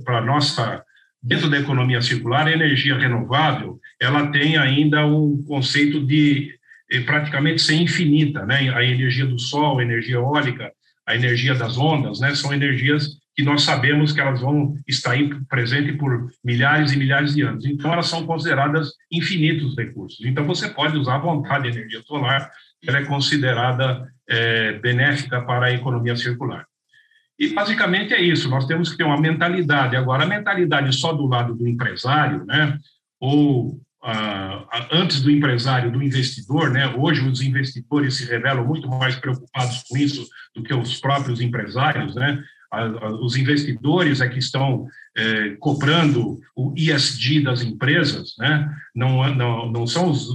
a 0.06 0.20
nossa 0.20 0.82
dentro 1.22 1.50
da 1.50 1.58
economia 1.58 2.00
circular, 2.00 2.46
a 2.46 2.52
energia 2.52 2.96
renovável 2.96 3.78
ela 4.00 4.28
tem 4.28 4.56
ainda 4.56 5.04
um 5.04 5.42
conceito 5.46 6.00
de 6.06 6.58
praticamente 6.98 7.62
ser 7.62 7.74
infinita, 7.74 8.44
né? 8.44 8.68
A 8.74 8.82
energia 8.82 9.26
do 9.26 9.38
sol, 9.38 9.78
a 9.78 9.82
energia 9.82 10.16
eólica, 10.16 10.72
a 11.06 11.14
energia 11.14 11.54
das 11.54 11.78
ondas, 11.78 12.18
né? 12.18 12.34
São 12.34 12.52
energias 12.52 13.20
que 13.36 13.44
nós 13.44 13.62
sabemos 13.62 14.12
que 14.12 14.20
elas 14.20 14.40
vão 14.40 14.74
estar 14.86 15.12
aí 15.12 15.30
presente 15.44 15.92
por 15.92 16.30
milhares 16.44 16.92
e 16.92 16.98
milhares 16.98 17.34
de 17.34 17.42
anos. 17.42 17.64
Então, 17.64 17.92
elas 17.92 18.08
são 18.08 18.26
consideradas 18.26 18.92
infinitos 19.10 19.76
recursos. 19.76 20.24
Então, 20.26 20.44
você 20.44 20.68
pode 20.68 20.96
usar 20.98 21.16
à 21.16 21.18
vontade 21.18 21.68
a 21.68 21.70
energia 21.70 22.02
solar, 22.02 22.50
ela 22.84 22.98
é 22.98 23.04
considerada 23.04 24.12
é, 24.28 24.72
benéfica 24.74 25.40
para 25.42 25.66
a 25.66 25.72
economia 25.72 26.16
circular. 26.16 26.66
E, 27.38 27.48
basicamente, 27.54 28.12
é 28.12 28.20
isso. 28.20 28.50
Nós 28.50 28.66
temos 28.66 28.90
que 28.90 28.98
ter 28.98 29.04
uma 29.04 29.18
mentalidade. 29.18 29.96
Agora, 29.96 30.24
a 30.24 30.28
mentalidade 30.28 30.94
só 30.94 31.12
do 31.12 31.26
lado 31.26 31.54
do 31.54 31.66
empresário, 31.66 32.44
né, 32.44 32.78
ou 33.18 33.80
antes 34.90 35.20
do 35.20 35.30
empresário, 35.30 35.90
do 35.90 36.02
investidor, 36.02 36.70
né? 36.70 36.94
Hoje 36.96 37.20
os 37.26 37.42
investidores 37.42 38.16
se 38.16 38.24
revelam 38.24 38.66
muito 38.66 38.88
mais 38.88 39.16
preocupados 39.16 39.84
com 39.88 39.96
isso 39.96 40.26
do 40.54 40.62
que 40.62 40.72
os 40.72 40.98
próprios 40.98 41.40
empresários, 41.40 42.14
né? 42.14 42.42
os 43.20 43.36
investidores 43.36 44.20
é 44.20 44.28
que 44.28 44.38
estão 44.38 44.86
é, 45.16 45.56
cobrando 45.58 46.40
o 46.54 46.72
ISD 46.76 47.40
das 47.40 47.62
empresas, 47.62 48.34
né? 48.38 48.72
não, 48.94 49.34
não, 49.34 49.72
não 49.72 49.86
são 49.86 50.08
os, 50.08 50.28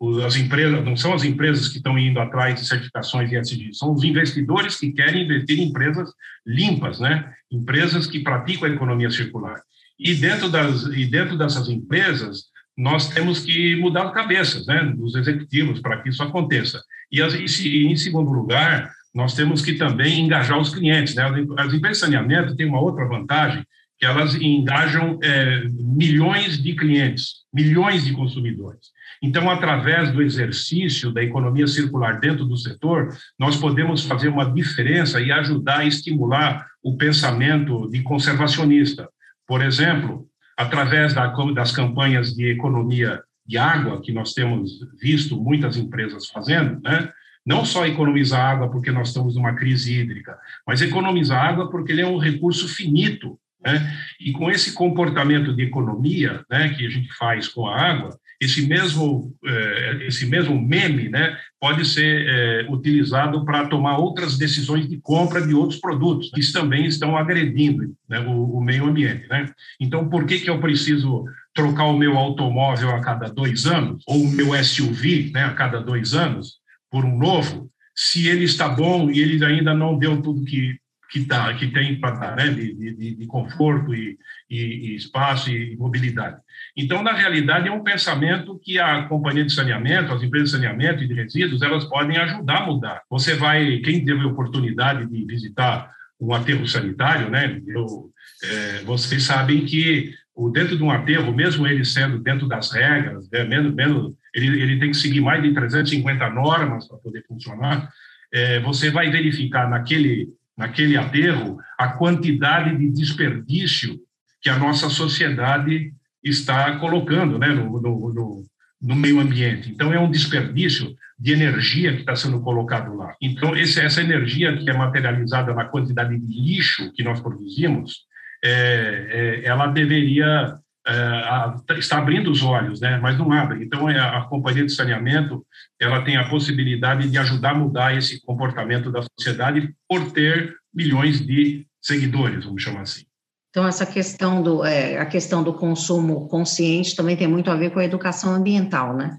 os, 0.00 0.18
as 0.24 0.36
empresas, 0.36 0.84
não 0.84 0.96
são 0.96 1.14
as 1.14 1.22
empresas 1.22 1.68
que 1.68 1.76
estão 1.76 1.96
indo 1.96 2.18
atrás 2.18 2.56
de 2.56 2.66
certificações 2.66 3.30
ISD, 3.30 3.72
são 3.72 3.92
os 3.92 4.02
investidores 4.02 4.76
que 4.76 4.92
querem 4.92 5.24
investir 5.24 5.60
em 5.60 5.68
empresas 5.68 6.10
limpas, 6.44 6.98
né? 6.98 7.32
empresas 7.50 8.06
que 8.06 8.20
praticam 8.20 8.68
a 8.68 8.72
economia 8.72 9.10
circular. 9.10 9.62
E 9.98 10.14
dentro, 10.14 10.48
das, 10.48 10.84
e 10.86 11.06
dentro 11.06 11.36
dessas 11.38 11.68
empresas, 11.68 12.44
nós 12.78 13.08
temos 13.08 13.40
que 13.40 13.74
mudar 13.74 14.04
as 14.04 14.14
cabeças 14.14 14.64
né, 14.68 14.84
dos 14.96 15.16
executivos 15.16 15.80
para 15.80 16.00
que 16.00 16.10
isso 16.10 16.22
aconteça. 16.22 16.80
E, 17.10 17.20
em 17.20 17.96
segundo 17.96 18.30
lugar, 18.30 18.92
nós 19.12 19.34
temos 19.34 19.60
que 19.60 19.74
também 19.74 20.20
engajar 20.20 20.56
os 20.56 20.72
clientes. 20.72 21.16
Né? 21.16 21.24
As 21.58 21.74
empresas 21.74 21.98
de 21.98 22.04
saneamento 22.04 22.54
têm 22.54 22.68
uma 22.68 22.80
outra 22.80 23.04
vantagem, 23.04 23.66
que 23.98 24.06
elas 24.06 24.36
engajam 24.36 25.18
é, 25.20 25.64
milhões 25.72 26.62
de 26.62 26.72
clientes, 26.76 27.38
milhões 27.52 28.04
de 28.04 28.12
consumidores. 28.12 28.92
Então, 29.20 29.50
através 29.50 30.12
do 30.12 30.22
exercício 30.22 31.10
da 31.10 31.20
economia 31.20 31.66
circular 31.66 32.20
dentro 32.20 32.44
do 32.44 32.56
setor, 32.56 33.08
nós 33.36 33.56
podemos 33.56 34.04
fazer 34.04 34.28
uma 34.28 34.48
diferença 34.48 35.20
e 35.20 35.32
ajudar 35.32 35.78
a 35.78 35.84
estimular 35.84 36.64
o 36.80 36.96
pensamento 36.96 37.90
de 37.90 38.02
conservacionista. 38.02 39.08
Por 39.48 39.64
exemplo, 39.64 40.28
através 40.58 41.14
das 41.54 41.70
campanhas 41.70 42.34
de 42.34 42.50
economia 42.50 43.22
de 43.46 43.56
água, 43.56 44.02
que 44.02 44.12
nós 44.12 44.34
temos 44.34 44.80
visto 45.00 45.40
muitas 45.40 45.76
empresas 45.76 46.26
fazendo, 46.26 46.80
né? 46.82 47.10
não 47.46 47.64
só 47.64 47.86
economizar 47.86 48.40
água 48.40 48.68
porque 48.68 48.90
nós 48.90 49.08
estamos 49.08 49.36
numa 49.36 49.54
crise 49.54 49.94
hídrica, 49.94 50.36
mas 50.66 50.82
economizar 50.82 51.44
água 51.44 51.70
porque 51.70 51.92
ele 51.92 52.02
é 52.02 52.06
um 52.06 52.18
recurso 52.18 52.66
finito. 52.68 53.38
Né? 53.64 53.96
E 54.20 54.32
com 54.32 54.50
esse 54.50 54.72
comportamento 54.72 55.54
de 55.54 55.62
economia 55.62 56.44
né, 56.50 56.70
que 56.70 56.84
a 56.84 56.90
gente 56.90 57.12
faz 57.14 57.46
com 57.46 57.66
a 57.68 57.80
água, 57.80 58.18
esse 58.40 58.66
mesmo, 58.66 59.34
eh, 59.44 60.06
esse 60.06 60.26
mesmo 60.26 60.60
meme 60.60 61.08
né, 61.08 61.36
pode 61.60 61.84
ser 61.84 62.26
eh, 62.28 62.66
utilizado 62.70 63.44
para 63.44 63.66
tomar 63.66 63.98
outras 63.98 64.38
decisões 64.38 64.88
de 64.88 64.98
compra 65.00 65.44
de 65.44 65.54
outros 65.54 65.80
produtos, 65.80 66.30
que 66.30 66.52
também 66.52 66.86
estão 66.86 67.16
agredindo 67.16 67.94
né, 68.08 68.20
o, 68.20 68.58
o, 68.58 68.60
meio 68.60 68.86
ambiente. 68.86 69.28
Né? 69.28 69.50
Então, 69.80 70.08
por 70.08 70.24
que, 70.24 70.38
que 70.38 70.50
eu 70.50 70.60
preciso 70.60 71.24
trocar 71.52 71.84
o 71.84 71.98
meu 71.98 72.16
automóvel 72.16 72.90
a 72.90 73.00
cada 73.00 73.28
dois 73.28 73.66
anos, 73.66 74.02
ou 74.06 74.22
o 74.22 74.30
meu 74.30 74.54
SUV 74.62 75.30
né, 75.32 75.44
a 75.44 75.54
cada 75.54 75.80
dois 75.80 76.14
anos? 76.14 76.58
por 76.90 77.04
um 77.04 77.16
novo, 77.16 77.70
se 77.94 78.28
ele 78.28 78.44
está 78.44 78.68
bom 78.68 79.10
e 79.10 79.20
ele 79.20 79.44
ainda 79.44 79.74
não 79.74 79.98
deu 79.98 80.20
tudo 80.22 80.44
que 80.44 80.78
que, 81.10 81.20
dá, 81.20 81.52
que 81.54 81.68
tem 81.68 81.98
para 81.98 82.10
dar, 82.10 82.36
né, 82.36 82.48
de, 82.48 82.74
de, 82.74 83.14
de 83.16 83.26
conforto 83.26 83.94
e, 83.94 84.18
e, 84.50 84.56
e, 84.56 84.96
espaço 84.96 85.50
e 85.50 85.76
mobilidade. 85.76 86.36
Então, 86.76 87.02
na 87.02 87.12
realidade, 87.12 87.68
é 87.68 87.72
um 87.72 87.82
pensamento 87.82 88.60
que 88.62 88.78
a 88.78 89.04
companhia 89.04 89.44
de 89.44 89.52
saneamento, 89.52 90.12
as 90.12 90.22
empresas 90.22 90.50
de 90.50 90.56
saneamento 90.56 91.02
e 91.02 91.08
de 91.08 91.14
resíduos, 91.14 91.62
elas 91.62 91.84
podem 91.84 92.16
ajudar 92.18 92.58
a 92.58 92.66
mudar. 92.66 93.02
Você 93.10 93.34
vai, 93.34 93.78
quem 93.78 94.04
teve 94.04 94.20
a 94.20 94.26
oportunidade 94.26 95.06
de 95.06 95.24
visitar 95.24 95.90
um 96.20 96.34
aterro 96.34 96.66
sanitário, 96.66 97.30
né, 97.30 97.60
eu, 97.66 98.10
é, 98.42 98.82
vocês 98.84 99.22
sabem 99.22 99.64
que 99.64 100.12
o 100.34 100.50
dentro 100.50 100.76
de 100.76 100.82
um 100.82 100.90
aterro, 100.90 101.34
mesmo 101.34 101.66
ele 101.66 101.84
sendo 101.84 102.18
dentro 102.18 102.46
das 102.46 102.70
regras, 102.70 103.28
né, 103.30 103.44
menos, 103.44 103.74
menos 103.74 104.12
ele, 104.34 104.62
ele 104.62 104.78
tem 104.78 104.90
que 104.90 104.96
seguir 104.96 105.20
mais 105.20 105.42
de 105.42 105.52
350 105.52 106.30
normas 106.30 106.86
para 106.86 106.98
poder 106.98 107.24
funcionar, 107.26 107.90
é, 108.32 108.60
você 108.60 108.90
vai 108.90 109.10
verificar 109.10 109.68
naquele, 109.68 110.28
naquele 110.58 110.96
aterro 110.96 111.58
a 111.78 111.88
quantidade 111.88 112.76
de 112.76 112.90
desperdício 112.90 113.96
que 114.42 114.50
a 114.50 114.58
nossa 114.58 114.90
sociedade 114.90 115.94
está 116.22 116.76
colocando 116.78 117.38
né, 117.38 117.48
no, 117.48 117.80
no, 117.80 118.12
no, 118.12 118.44
no 118.82 118.96
meio 118.96 119.20
ambiente. 119.20 119.70
Então, 119.70 119.92
é 119.92 120.00
um 120.00 120.10
desperdício 120.10 120.94
de 121.18 121.32
energia 121.32 121.92
que 121.92 122.00
está 122.00 122.14
sendo 122.16 122.40
colocado 122.40 122.94
lá. 122.96 123.14
Então, 123.22 123.56
esse, 123.56 123.80
essa 123.80 124.00
energia 124.00 124.56
que 124.56 124.68
é 124.68 124.72
materializada 124.72 125.54
na 125.54 125.64
quantidade 125.64 126.18
de 126.18 126.40
lixo 126.40 126.92
que 126.92 127.02
nós 127.02 127.20
produzimos, 127.20 128.06
é, 128.44 129.42
é, 129.42 129.48
ela 129.48 129.68
deveria 129.68 130.58
é, 130.88 131.78
está 131.78 131.98
abrindo 131.98 132.30
os 132.30 132.42
olhos, 132.42 132.80
né? 132.80 132.98
mas 132.98 133.18
não 133.18 133.30
abre. 133.30 133.62
Então, 133.62 133.88
é, 133.90 133.98
a 133.98 134.22
companhia 134.22 134.64
de 134.64 134.72
saneamento 134.72 135.46
ela 135.78 136.02
tem 136.02 136.16
a 136.16 136.28
possibilidade 136.28 137.10
de 137.10 137.18
ajudar 137.18 137.50
a 137.50 137.54
mudar 137.54 137.96
esse 137.96 138.20
comportamento 138.22 138.90
da 138.90 139.02
sociedade 139.02 139.74
por 139.86 140.10
ter 140.12 140.56
milhões 140.72 141.20
de 141.20 141.66
seguidores, 141.80 142.44
vamos 142.44 142.62
chamar 142.62 142.82
assim. 142.82 143.04
Então, 143.50 143.66
essa 143.66 143.84
questão 143.84 144.42
do, 144.42 144.64
é, 144.64 144.98
a 144.98 145.06
questão 145.06 145.42
do 145.42 145.52
consumo 145.52 146.28
consciente 146.28 146.94
também 146.94 147.16
tem 147.16 147.26
muito 147.26 147.50
a 147.50 147.56
ver 147.56 147.70
com 147.70 147.80
a 147.80 147.84
educação 147.84 148.32
ambiental, 148.34 148.96
né? 148.96 149.16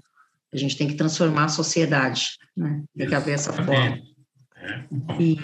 A 0.52 0.56
gente 0.56 0.76
tem 0.76 0.88
que 0.88 0.94
transformar 0.94 1.44
a 1.44 1.48
sociedade, 1.48 2.26
né? 2.56 2.82
Tem 2.96 3.08
que 3.08 3.14
haver 3.14 3.34
essa 3.34 3.52
forma. 3.52 3.72
É, 3.74 4.84
e, 5.18 5.38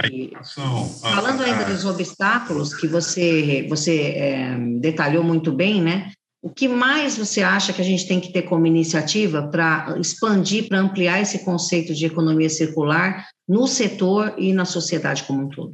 falando 1.01 1.43
ainda 1.43 1.65
dos 1.65 1.85
obstáculos 1.85 2.75
que 2.75 2.87
você, 2.87 3.67
você 3.69 4.13
é, 4.13 4.59
detalhou 4.79 5.25
muito 5.25 5.53
bem, 5.53 5.83
né? 5.83 6.13
O 6.47 6.49
que 6.49 6.69
mais 6.69 7.19
você 7.19 7.43
acha 7.43 7.73
que 7.73 7.83
a 7.83 7.85
gente 7.85 8.07
tem 8.07 8.21
que 8.21 8.33
ter 8.33 8.43
como 8.43 8.69
iniciativa 8.69 9.49
para 9.49 9.99
expandir, 9.99 10.69
para 10.69 10.79
ampliar 10.79 11.21
esse 11.21 11.45
conceito 11.45 11.93
de 11.93 12.07
economia 12.07 12.49
circular 12.49 13.27
no 13.49 13.67
setor 13.67 14.33
e 14.39 14.53
na 14.53 14.65
sociedade 14.65 15.25
como 15.25 15.45
um 15.45 15.49
todo? 15.49 15.73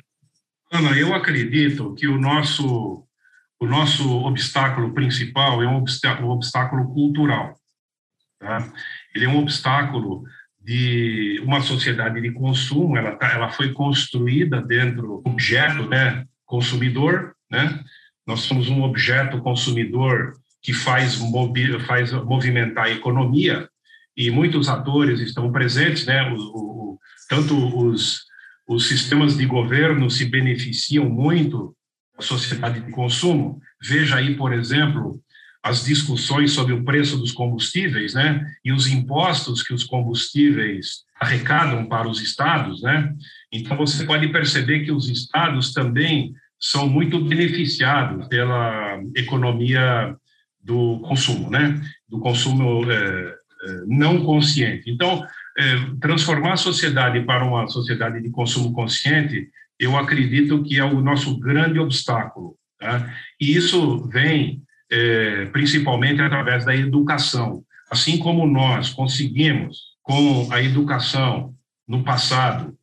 Ana, 0.72 0.98
eu 0.98 1.14
acredito 1.14 1.94
que 1.94 2.08
o 2.08 2.18
nosso, 2.18 3.06
o 3.60 3.66
nosso 3.66 4.24
obstáculo 4.24 4.94
principal 4.94 5.62
é 5.62 5.68
um 5.68 5.76
obstáculo, 5.76 6.28
um 6.28 6.30
obstáculo 6.30 6.90
cultural. 6.94 7.54
Tá? 8.40 8.72
Ele 9.14 9.26
é 9.26 9.28
um 9.28 9.40
obstáculo 9.40 10.22
de 10.58 11.38
uma 11.44 11.60
sociedade 11.60 12.18
de 12.18 12.30
consumo, 12.32 12.96
ela, 12.96 13.14
tá, 13.16 13.30
ela 13.30 13.50
foi 13.50 13.74
construída 13.74 14.62
dentro 14.62 15.02
do 15.02 15.22
objeto 15.26 15.86
né, 15.86 16.24
consumidor, 16.46 17.34
né? 17.50 17.84
Nós 18.26 18.40
somos 18.40 18.70
um 18.70 18.84
objeto 18.84 19.38
consumidor 19.42 20.40
que 20.62 20.72
faz, 20.72 21.18
faz 21.86 22.12
movimentar 22.12 22.84
a 22.84 22.90
economia 22.90 23.68
e 24.16 24.30
muitos 24.30 24.68
atores 24.68 25.20
estão 25.20 25.50
presentes, 25.50 26.06
né? 26.06 26.30
O, 26.30 26.36
o, 26.36 26.98
tanto 27.28 27.54
os, 27.78 28.22
os 28.68 28.86
sistemas 28.86 29.36
de 29.36 29.44
governo 29.46 30.10
se 30.10 30.24
beneficiam 30.26 31.08
muito 31.08 31.74
da 32.16 32.22
sociedade 32.22 32.80
de 32.80 32.92
consumo. 32.92 33.60
Veja 33.82 34.16
aí, 34.16 34.36
por 34.36 34.52
exemplo, 34.52 35.20
as 35.62 35.84
discussões 35.84 36.52
sobre 36.52 36.72
o 36.72 36.84
preço 36.84 37.16
dos 37.16 37.32
combustíveis, 37.32 38.14
né, 38.14 38.44
e 38.64 38.72
os 38.72 38.88
impostos 38.88 39.62
que 39.62 39.72
os 39.72 39.84
combustíveis 39.84 41.04
arrecadam 41.20 41.86
para 41.86 42.08
os 42.08 42.20
estados, 42.20 42.82
né? 42.82 43.14
Então 43.52 43.76
você 43.76 44.04
pode 44.04 44.26
perceber 44.28 44.80
que 44.80 44.90
os 44.90 45.08
estados 45.08 45.72
também 45.72 46.34
são 46.58 46.88
muito 46.88 47.24
beneficiados 47.24 48.26
pela 48.26 49.00
economia 49.16 50.16
do 50.62 51.00
consumo, 51.00 51.50
né? 51.50 51.80
Do 52.08 52.18
consumo 52.18 52.90
é, 52.90 52.96
é, 52.96 53.82
não 53.86 54.24
consciente. 54.24 54.90
Então, 54.90 55.26
é, 55.58 55.62
transformar 56.00 56.54
a 56.54 56.56
sociedade 56.56 57.20
para 57.22 57.44
uma 57.44 57.66
sociedade 57.66 58.22
de 58.22 58.30
consumo 58.30 58.72
consciente, 58.72 59.48
eu 59.78 59.96
acredito 59.96 60.62
que 60.62 60.78
é 60.78 60.84
o 60.84 61.00
nosso 61.00 61.38
grande 61.38 61.78
obstáculo. 61.78 62.56
Tá? 62.78 63.12
E 63.40 63.54
isso 63.54 64.08
vem 64.08 64.62
é, 64.90 65.46
principalmente 65.46 66.20
através 66.20 66.64
da 66.64 66.74
educação. 66.74 67.64
Assim 67.90 68.18
como 68.18 68.46
nós 68.46 68.90
conseguimos, 68.90 69.92
com 70.02 70.48
a 70.52 70.62
educação 70.62 71.54
no 71.86 72.02
passado, 72.02 72.74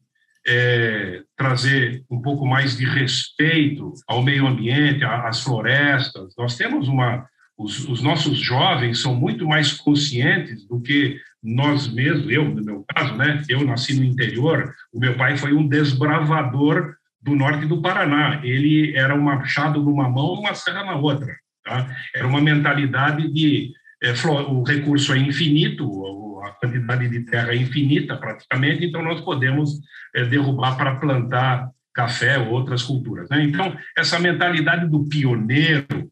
é, 0.46 1.22
trazer 1.38 2.04
um 2.10 2.22
pouco 2.22 2.46
mais 2.46 2.78
de 2.78 2.86
respeito 2.86 3.94
ao 4.08 4.24
meio 4.24 4.48
ambiente, 4.48 5.04
às 5.04 5.42
florestas. 5.42 6.34
Nós 6.38 6.56
temos 6.56 6.88
uma. 6.88 7.28
Os, 7.60 7.88
os, 7.90 8.02
nossos 8.02 8.40
jovens 8.40 9.02
são 9.02 9.14
muito 9.14 9.46
mais 9.46 9.74
conscientes 9.74 10.66
do 10.66 10.80
que 10.80 11.20
nós 11.44 11.92
mesmos, 11.92 12.32
eu, 12.32 12.46
no 12.46 12.64
meu 12.64 12.86
caso, 12.88 13.16
né? 13.16 13.44
Eu 13.50 13.66
nasci 13.66 13.94
no 13.94 14.04
interior, 14.04 14.74
o 14.94 15.00
meu 15.00 15.16
pai 15.16 15.38
foi 15.38 15.54
um 15.54 15.68
desbravador 15.68 16.96
do 17.22 17.36
norte 17.36 17.66
do 17.66 17.82
Paraná. 17.82 18.40
Ele 18.44 18.96
era 18.96 19.14
um 19.14 19.22
machado 19.22 19.84
numa 19.84 20.10
mão 20.10 20.36
e 20.36 20.40
uma 20.40 20.54
serra 20.54 20.86
na 20.86 20.96
outra. 20.96 21.36
Tá? 21.66 21.94
Era 22.16 22.28
uma 22.28 22.42
mentalidade 22.42 23.32
de 23.32 23.74
é, 24.02 24.14
o 24.48 24.64
recurso 24.64 25.14
é 25.14 25.18
infinito, 25.18 26.40
a 26.44 26.52
quantidade 26.52 27.10
de 27.10 27.26
terra 27.26 27.52
é 27.52 27.58
infinita 27.58 28.16
praticamente, 28.16 28.86
então 28.86 29.04
nós 29.04 29.20
podemos 29.20 29.82
é, 30.16 30.24
derrubar 30.24 30.78
para 30.78 30.96
plantar 30.96 31.70
café 31.94 32.38
ou 32.38 32.52
outras 32.52 32.84
culturas. 32.84 33.30
Né? 33.30 33.44
Então, 33.44 33.76
essa 33.98 34.18
mentalidade 34.18 34.88
do 34.88 35.04
pioneiro, 35.10 36.10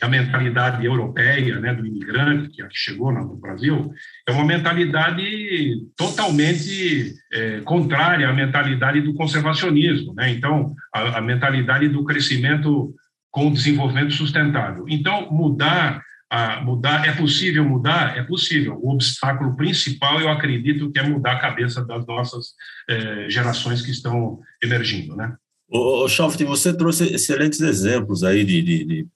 a 0.00 0.08
mentalidade 0.08 0.84
europeia, 0.84 1.60
né, 1.60 1.72
do 1.72 1.86
imigrante 1.86 2.50
que 2.50 2.62
chegou 2.72 3.12
no 3.12 3.36
Brasil, 3.36 3.92
é 4.28 4.32
uma 4.32 4.44
mentalidade 4.44 5.86
totalmente 5.96 7.14
é, 7.32 7.60
contrária 7.60 8.28
à 8.28 8.32
mentalidade 8.32 9.00
do 9.00 9.14
conservacionismo. 9.14 10.12
Né? 10.14 10.30
Então, 10.30 10.74
a, 10.92 11.18
a 11.18 11.20
mentalidade 11.20 11.88
do 11.88 12.04
crescimento 12.04 12.94
com 13.30 13.52
desenvolvimento 13.52 14.12
sustentável. 14.12 14.84
Então, 14.88 15.30
mudar 15.30 16.02
a 16.30 16.60
mudar. 16.60 17.06
É 17.06 17.12
possível 17.12 17.64
mudar? 17.64 18.18
É 18.18 18.22
possível. 18.22 18.78
O 18.82 18.92
obstáculo 18.92 19.56
principal, 19.56 20.20
eu 20.20 20.28
acredito, 20.28 20.90
que 20.90 20.98
é 20.98 21.02
mudar 21.02 21.32
a 21.32 21.40
cabeça 21.40 21.84
das 21.84 22.04
nossas 22.06 22.54
é, 22.88 23.30
gerações 23.30 23.82
que 23.82 23.90
estão 23.90 24.40
emergindo, 24.62 25.14
né? 25.14 25.34
O 25.68 26.06
Schaft, 26.08 26.42
você 26.44 26.76
trouxe 26.76 27.14
excelentes 27.14 27.60
exemplos 27.60 28.22
aí 28.22 28.44
de, 28.44 28.62
de, 28.62 28.84
de, 28.84 29.06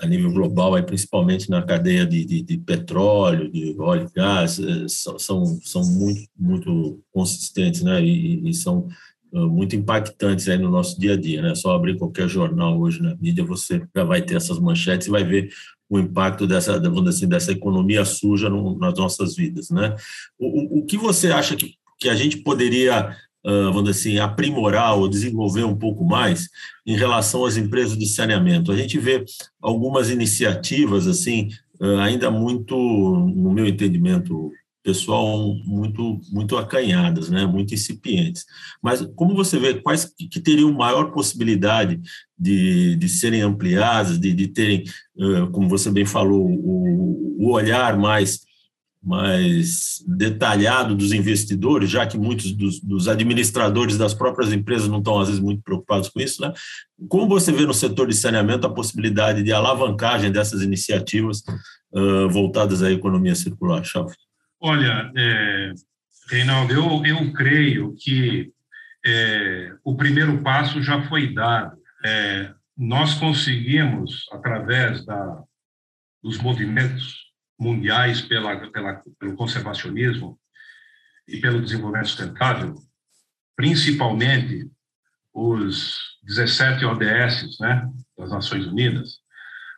a 0.00 0.06
nível 0.06 0.32
global, 0.32 0.74
aí 0.74 0.82
principalmente 0.82 1.48
na 1.50 1.62
cadeia 1.62 2.06
de, 2.06 2.24
de, 2.24 2.42
de 2.42 2.58
petróleo, 2.58 3.50
de 3.50 3.74
óleo 3.78 4.08
e 4.10 4.14
gás, 4.14 4.58
eh, 4.58 4.86
são, 4.88 5.46
são, 5.62 5.84
muito, 5.84 6.28
muito 6.38 7.00
consistentes, 7.12 7.82
né? 7.82 8.02
E, 8.02 8.48
e 8.48 8.54
são 8.54 8.88
eh, 9.32 9.38
muito 9.38 9.76
impactantes 9.76 10.48
aí 10.48 10.58
no 10.58 10.70
nosso 10.70 10.98
dia 11.00 11.14
a 11.14 11.16
dia, 11.16 11.42
né? 11.42 11.54
Só 11.54 11.74
abrir 11.74 11.96
qualquer 11.96 12.28
jornal 12.28 12.78
hoje 12.80 13.02
na 13.02 13.16
mídia, 13.16 13.44
você 13.44 13.82
já 13.94 14.04
vai 14.04 14.22
ter 14.22 14.36
essas 14.36 14.58
manchetes 14.58 15.08
e 15.08 15.10
vai 15.10 15.24
ver 15.24 15.50
o 15.88 15.98
impacto 15.98 16.46
dessa, 16.46 16.78
vamos 16.80 17.08
assim, 17.08 17.28
dessa 17.28 17.52
economia 17.52 18.04
suja 18.04 18.48
no, 18.48 18.76
nas 18.78 18.94
nossas 18.94 19.36
vidas, 19.36 19.70
né? 19.70 19.94
O, 20.38 20.80
o, 20.80 20.84
que 20.84 20.96
você 20.96 21.28
acha 21.28 21.56
que, 21.56 21.74
que 21.98 22.08
a 22.08 22.14
gente 22.14 22.38
poderia, 22.38 23.16
vamos 23.72 23.90
assim, 23.90 24.18
aprimorar 24.18 24.96
ou 24.96 25.08
desenvolver 25.08 25.64
um 25.64 25.76
pouco 25.76 26.04
mais 26.04 26.48
em 26.84 26.96
relação 26.96 27.44
às 27.44 27.56
empresas 27.56 27.96
de 27.96 28.06
saneamento? 28.06 28.72
A 28.72 28.76
gente 28.76 28.98
vê 28.98 29.24
algumas 29.60 30.10
iniciativas, 30.10 31.06
assim, 31.06 31.48
uh, 31.80 31.98
ainda 31.98 32.30
muito, 32.30 32.76
no 32.76 33.52
meu 33.52 33.66
entendimento 33.66 34.50
pessoal 34.82 35.52
muito 35.64 36.20
muito 36.30 36.56
acanhadas, 36.56 37.28
né, 37.28 37.44
muito 37.44 37.74
incipientes. 37.74 38.44
Mas 38.80 39.04
como 39.16 39.34
você 39.34 39.58
vê 39.58 39.74
quais 39.74 40.04
que 40.04 40.40
teriam 40.40 40.72
maior 40.72 41.10
possibilidade 41.10 42.00
de, 42.38 42.94
de 42.94 43.08
serem 43.08 43.40
ampliadas, 43.40 44.16
de, 44.16 44.32
de 44.32 44.46
terem, 44.46 44.84
como 45.50 45.68
você 45.68 45.90
bem 45.90 46.04
falou, 46.04 46.46
o, 46.46 47.36
o 47.36 47.50
olhar 47.50 47.98
mais 47.98 48.45
mais 49.06 50.04
detalhado 50.04 50.92
dos 50.96 51.12
investidores, 51.12 51.88
já 51.88 52.04
que 52.04 52.18
muitos 52.18 52.50
dos, 52.50 52.80
dos, 52.80 53.06
administradores 53.06 53.96
das 53.96 54.12
próprias 54.12 54.52
empresas 54.52 54.88
não 54.88 54.98
estão, 54.98 55.20
às 55.20 55.28
vezes, 55.28 55.40
muito 55.40 55.62
preocupados 55.62 56.08
com 56.08 56.20
isso. 56.20 56.42
Né? 56.42 56.52
Como 57.08 57.28
você 57.28 57.52
vê 57.52 57.64
no 57.64 57.72
setor 57.72 58.08
de 58.08 58.16
saneamento 58.16 58.66
a 58.66 58.74
possibilidade 58.74 59.44
de 59.44 59.52
alavancagem 59.52 60.32
dessas 60.32 60.60
iniciativas 60.60 61.44
uh, 61.92 62.28
voltadas 62.28 62.82
à 62.82 62.90
economia 62.90 63.36
circular, 63.36 63.84
Schaff? 63.84 64.12
Olha, 64.60 65.12
é, 65.16 65.72
Reinaldo, 66.28 66.72
eu, 66.72 67.06
eu 67.06 67.32
creio 67.32 67.94
que 67.96 68.50
é, 69.04 69.72
o 69.84 69.94
primeiro 69.94 70.42
passo 70.42 70.82
já 70.82 71.00
foi 71.08 71.32
dado. 71.32 71.76
É, 72.04 72.52
nós 72.76 73.14
conseguimos, 73.14 74.24
através 74.32 75.06
da, 75.06 75.44
dos 76.20 76.38
movimentos 76.38 77.25
mundiais 77.58 78.20
pela, 78.20 78.70
pela, 78.70 79.02
pelo 79.18 79.36
conservacionismo 79.36 80.38
e 81.26 81.38
pelo 81.38 81.62
desenvolvimento 81.62 82.08
sustentável, 82.08 82.74
principalmente 83.56 84.70
os 85.32 86.18
17 86.24 86.84
ODS 86.84 87.58
né, 87.60 87.88
das 88.16 88.30
Nações 88.30 88.66
Unidas, 88.66 89.18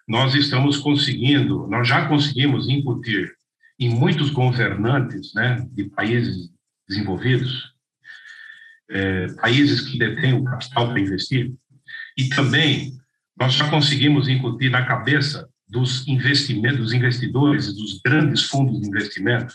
nós 0.06 0.34
estamos 0.34 0.78
conseguindo, 0.78 1.66
nós 1.68 1.86
já 1.86 2.08
conseguimos 2.08 2.68
incutir 2.68 3.36
em 3.78 3.90
muitos 3.90 4.30
governantes 4.30 5.32
né, 5.34 5.66
de 5.70 5.84
países 5.84 6.50
desenvolvidos, 6.88 7.74
é, 8.90 9.26
países 9.34 9.82
que 9.82 9.98
detêm 9.98 10.32
o 10.34 10.44
capital 10.44 10.88
para 10.88 11.00
investir, 11.00 11.52
e 12.16 12.28
também 12.30 12.98
nós 13.38 13.52
já 13.54 13.68
conseguimos 13.70 14.28
incutir 14.28 14.70
na 14.70 14.84
cabeça 14.84 15.48
dos 15.68 16.06
investimentos, 16.08 16.78
dos 16.78 16.92
investidores 16.92 17.66
e 17.66 17.74
dos 17.74 18.00
grandes 18.04 18.44
fundos 18.44 18.80
de 18.80 18.88
investimento 18.88 19.54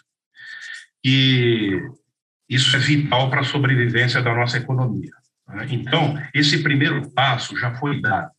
que 1.04 1.82
isso 2.49 2.76
é 2.76 2.80
vital 2.80 3.30
para 3.30 3.41
a 3.41 3.45
sobrevivência 3.45 4.21
da 4.21 4.34
nossa 4.34 4.58
economia. 4.58 5.12
Né. 5.49 5.67
Então, 5.71 6.17
esse 6.34 6.63
primeiro 6.63 7.10
passo 7.12 7.58
já 7.58 7.76
foi 7.76 7.99
dado, 7.99 8.32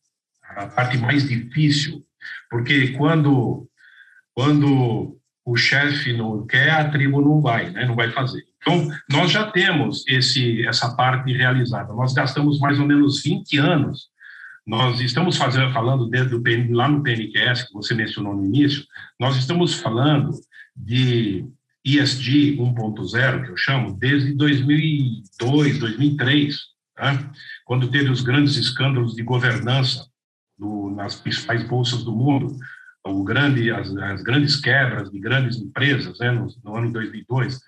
a 0.42 0.66
parte 0.66 0.96
mais 0.96 1.28
difícil, 1.28 2.04
porque 2.48 2.88
quando 2.92 3.68
quando 4.32 5.16
o 5.44 5.56
chefe 5.56 6.12
não 6.12 6.44
quer, 6.46 6.70
a 6.70 6.90
tribo 6.90 7.20
não 7.20 7.40
vai, 7.40 7.70
né? 7.70 7.84
não 7.86 7.94
vai 7.94 8.10
fazer. 8.10 8.42
Então, 8.56 8.88
nós 9.08 9.30
já 9.30 9.50
temos 9.50 10.02
esse, 10.08 10.66
essa 10.66 10.96
parte 10.96 11.32
realizada. 11.32 11.92
Nós 11.92 12.12
gastamos 12.14 12.58
mais 12.58 12.80
ou 12.80 12.86
menos 12.86 13.22
20 13.22 13.58
anos. 13.58 14.08
Nós 14.66 15.00
estamos 15.00 15.36
fazendo, 15.36 15.72
falando 15.72 16.08
desde 16.08 16.34
o, 16.34 16.42
lá 16.70 16.88
no 16.88 17.02
PNQS, 17.02 17.64
que 17.64 17.72
você 17.74 17.94
mencionou 17.94 18.34
no 18.34 18.44
início, 18.44 18.84
nós 19.20 19.36
estamos 19.36 19.74
falando 19.74 20.30
de 20.74 21.46
ESG 21.84 22.56
1.0, 22.56 23.44
que 23.44 23.50
eu 23.50 23.56
chamo, 23.56 23.96
desde 23.98 24.32
2002, 24.32 25.78
2003, 25.78 26.56
tá? 26.96 27.30
quando 27.64 27.90
teve 27.90 28.10
os 28.10 28.22
grandes 28.22 28.56
escândalos 28.56 29.14
de 29.14 29.22
governança 29.22 30.06
do, 30.58 30.90
nas 30.90 31.16
principais 31.16 31.62
bolsas 31.68 32.02
do 32.02 32.12
mundo, 32.12 32.56
grande, 33.24 33.70
as, 33.70 33.94
as, 33.96 34.22
grandes 34.22 34.56
quebras 34.56 35.10
de 35.10 35.18
grandes 35.18 35.58
empresas 35.58 36.18
né, 36.18 36.30
no, 36.30 36.46
no, 36.62 36.76
ano 36.76 36.92
2002, 36.92 37.60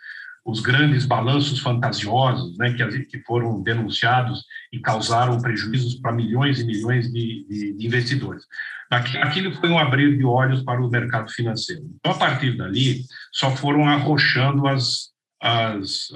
os 0.46 0.61
grandes 0.61 1.04
balanços 1.04 1.59
fantasiosos 1.59 2.56
né, 2.56 2.72
que, 2.72 3.04
que 3.04 3.18
foram 3.24 3.61
denunciados 3.61 4.44
e 4.72 4.78
causaram 4.78 5.40
prejuízos 5.40 5.96
para 5.96 6.12
milhões 6.12 6.61
e 6.61 6.64
milhões 6.64 7.12
de, 7.12 7.44
de, 7.48 7.76
de 7.76 7.87
investidores. 7.87 8.44
Aquilo 8.88 9.52
foi 9.56 9.68
um 9.68 9.78
abrir 9.78 10.16
de 10.16 10.24
olhos 10.24 10.62
para 10.62 10.80
o 10.80 10.88
mercado 10.88 11.28
financeiro. 11.32 11.82
Então, 11.98 12.12
a 12.12 12.18
partir 12.18 12.56
dali, 12.56 13.02
só 13.32 13.50
foram 13.50 13.88
arrochando 13.88 14.68
as, 14.68 15.11
as, 15.42 16.12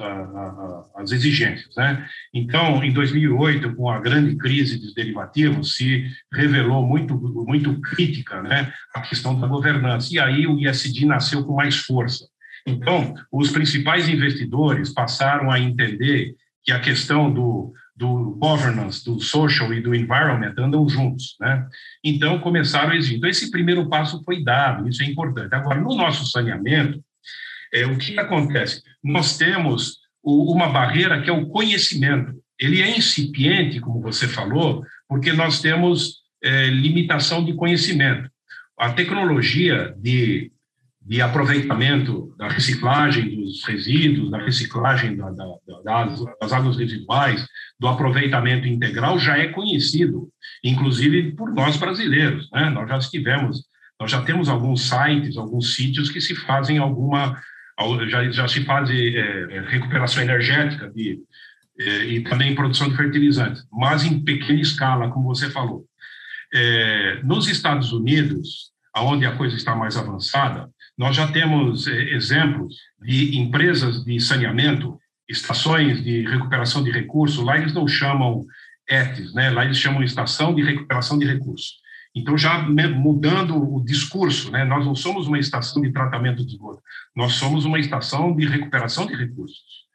as 0.95 1.11
exigências. 1.11 1.75
Né? 1.77 2.07
Então, 2.33 2.85
em 2.85 2.93
2008, 2.93 3.75
com 3.75 3.91
a 3.91 3.99
grande 3.99 4.37
crise 4.37 4.79
dos 4.79 4.95
derivativos, 4.95 5.75
se 5.75 6.07
revelou 6.33 6.87
muito, 6.87 7.19
muito 7.19 7.81
crítica 7.81 8.41
né, 8.41 8.73
a 8.95 9.01
questão 9.01 9.39
da 9.41 9.49
governança, 9.49 10.15
e 10.15 10.21
aí 10.21 10.47
o 10.47 10.57
ISD 10.57 11.05
nasceu 11.05 11.45
com 11.45 11.57
mais 11.57 11.79
força. 11.79 12.30
Então, 12.67 13.15
os 13.33 13.51
principais 13.51 14.09
investidores 14.09 14.93
passaram 14.93 15.51
a 15.51 15.59
entender 15.59 16.35
que 16.63 16.73
a 16.73 16.81
questão 16.81 17.33
do, 17.33 17.73
do 17.97 18.37
governance, 18.39 19.05
do 19.05 19.21
social 19.21 19.73
e 19.73 19.81
do 19.81 19.95
environment 19.95 20.55
andam 20.59 20.89
juntos, 20.89 21.37
né? 21.41 21.67
Então, 22.05 22.39
começaram 22.39 22.91
a 22.91 22.97
exigir. 22.97 23.19
Então, 23.19 23.31
esse 23.31 23.51
primeiro 23.51 23.89
passo 23.89 24.23
foi 24.25 24.43
dado, 24.43 24.89
isso 24.89 25.03
é 25.03 25.07
importante. 25.07 25.55
Agora, 25.55 25.81
no 25.81 25.95
nosso 25.95 26.27
saneamento, 26.27 27.03
é, 27.73 27.87
o 27.87 27.97
que 27.97 28.19
acontece? 28.19 28.83
Nós 29.03 29.37
temos 29.39 29.99
o, 30.23 30.53
uma 30.53 30.69
barreira 30.69 31.21
que 31.23 31.31
é 31.31 31.33
o 31.33 31.47
conhecimento. 31.47 32.35
Ele 32.59 32.83
é 32.83 32.97
incipiente, 32.97 33.81
como 33.81 34.01
você 34.01 34.29
falou, 34.29 34.85
porque 35.09 35.33
nós 35.33 35.61
temos 35.61 36.21
é, 36.43 36.67
limitação 36.67 37.45
de 37.45 37.55
conhecimento. 37.55 38.31
A 38.79 38.93
tecnologia 38.93 39.95
de, 39.99 40.51
de 41.01 41.21
aproveitamento 41.23 42.35
da 42.37 42.49
reciclagem 42.49 43.35
dos 43.35 43.65
resíduos, 43.65 44.31
da 44.31 44.39
reciclagem 44.39 45.17
da, 45.17 45.31
da, 45.31 45.47
das, 45.85 46.25
das 46.41 46.53
águas 46.53 46.77
residuais, 46.77 47.47
do 47.79 47.89
aproveitamento 47.89 48.69
integral 48.69 49.19
já 49.19 49.39
é 49.39 49.49
conhecido, 49.49 50.29
inclusive 50.63 51.33
por 51.33 51.53
nós 51.53 51.77
brasileiros. 51.77 52.49
Né? 52.53 52.69
Nós 52.71 52.89
já 52.89 52.99
estivemos, 52.99 53.65
nós 53.99 54.11
já 54.11 54.23
temos 54.23 54.49
alguns 54.49 54.89
sites, 54.89 55.37
alguns 55.37 55.75
sítios 55.75 56.11
que 56.11 56.21
se 56.21 56.35
fazem 56.35 56.79
alguma, 56.79 57.41
já, 58.09 58.31
já 58.31 58.47
se 58.47 58.65
faz 58.65 58.91
é, 58.91 59.65
recuperação 59.69 60.23
energética 60.23 60.91
de, 60.91 61.19
é, 61.79 62.05
e 62.05 62.21
também 62.23 62.55
produção 62.55 62.91
de 62.91 62.97
fertilizantes, 62.97 63.65
mas 63.73 64.05
em 64.05 64.23
pequena 64.23 64.61
escala, 64.61 65.11
como 65.11 65.35
você 65.35 65.49
falou. 65.51 65.87
É, 66.53 67.21
nos 67.23 67.49
Estados 67.49 67.91
Unidos, 67.93 68.71
onde 68.97 69.25
a 69.25 69.35
coisa 69.37 69.57
está 69.57 69.75
mais 69.75 69.97
avançada, 69.97 70.69
nós 71.01 71.17
já 71.17 71.27
temos 71.27 71.87
é, 71.87 72.11
exemplos 72.11 72.77
de 73.01 73.39
empresas 73.39 74.05
de 74.05 74.21
saneamento, 74.21 75.01
estações 75.27 76.05
de 76.05 76.27
recuperação 76.27 76.85
de 76.85 76.91
recursos, 76.91 77.43
lá 77.43 77.57
eles 77.57 77.73
não 77.73 77.89
chamam 77.89 78.45
ETs, 78.87 79.33
né? 79.33 79.49
lá 79.49 79.65
eles 79.65 79.79
chamam 79.79 80.03
Estação 80.03 80.55
de 80.55 80.63
Recuperação 80.63 81.19
de 81.19 81.25
Recursos. 81.25 81.77
Então, 82.15 82.37
já 82.37 82.59
mudando 82.59 83.57
o 83.57 83.83
discurso, 83.83 84.51
né? 84.51 84.63
nós 84.67 84.85
não 84.85 84.95
somos 84.95 85.27
uma 85.27 85.39
estação 85.39 85.81
de 85.81 85.91
tratamento 85.91 86.45
de 86.45 86.53
esgoto, 86.53 86.83
nós 87.17 87.33
somos 87.33 87.65
uma 87.65 87.81
estação 87.81 88.37
de 88.37 88.45
recuperação 88.47 89.07
de 89.07 89.17
recursos. 89.17 89.87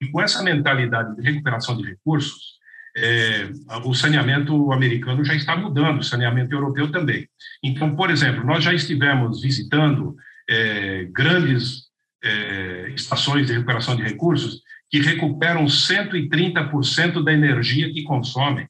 E 0.00 0.06
com 0.12 0.20
essa 0.20 0.44
mentalidade 0.44 1.16
de 1.16 1.22
recuperação 1.22 1.76
de 1.76 1.82
recursos, 1.82 2.60
é, 2.96 3.50
o 3.84 3.92
saneamento 3.94 4.70
americano 4.70 5.24
já 5.24 5.34
está 5.34 5.56
mudando, 5.56 5.98
o 5.98 6.04
saneamento 6.04 6.54
europeu 6.54 6.92
também. 6.92 7.26
Então, 7.64 7.96
por 7.96 8.10
exemplo, 8.10 8.46
nós 8.46 8.62
já 8.62 8.72
estivemos 8.72 9.42
visitando 9.42 10.14
é, 10.52 11.04
grandes 11.04 11.84
é, 12.22 12.92
estações 12.94 13.46
de 13.46 13.54
recuperação 13.54 13.96
de 13.96 14.02
recursos 14.02 14.60
que 14.90 15.00
recuperam 15.00 15.64
130% 15.64 17.24
da 17.24 17.32
energia 17.32 17.90
que 17.90 18.02
consomem 18.02 18.68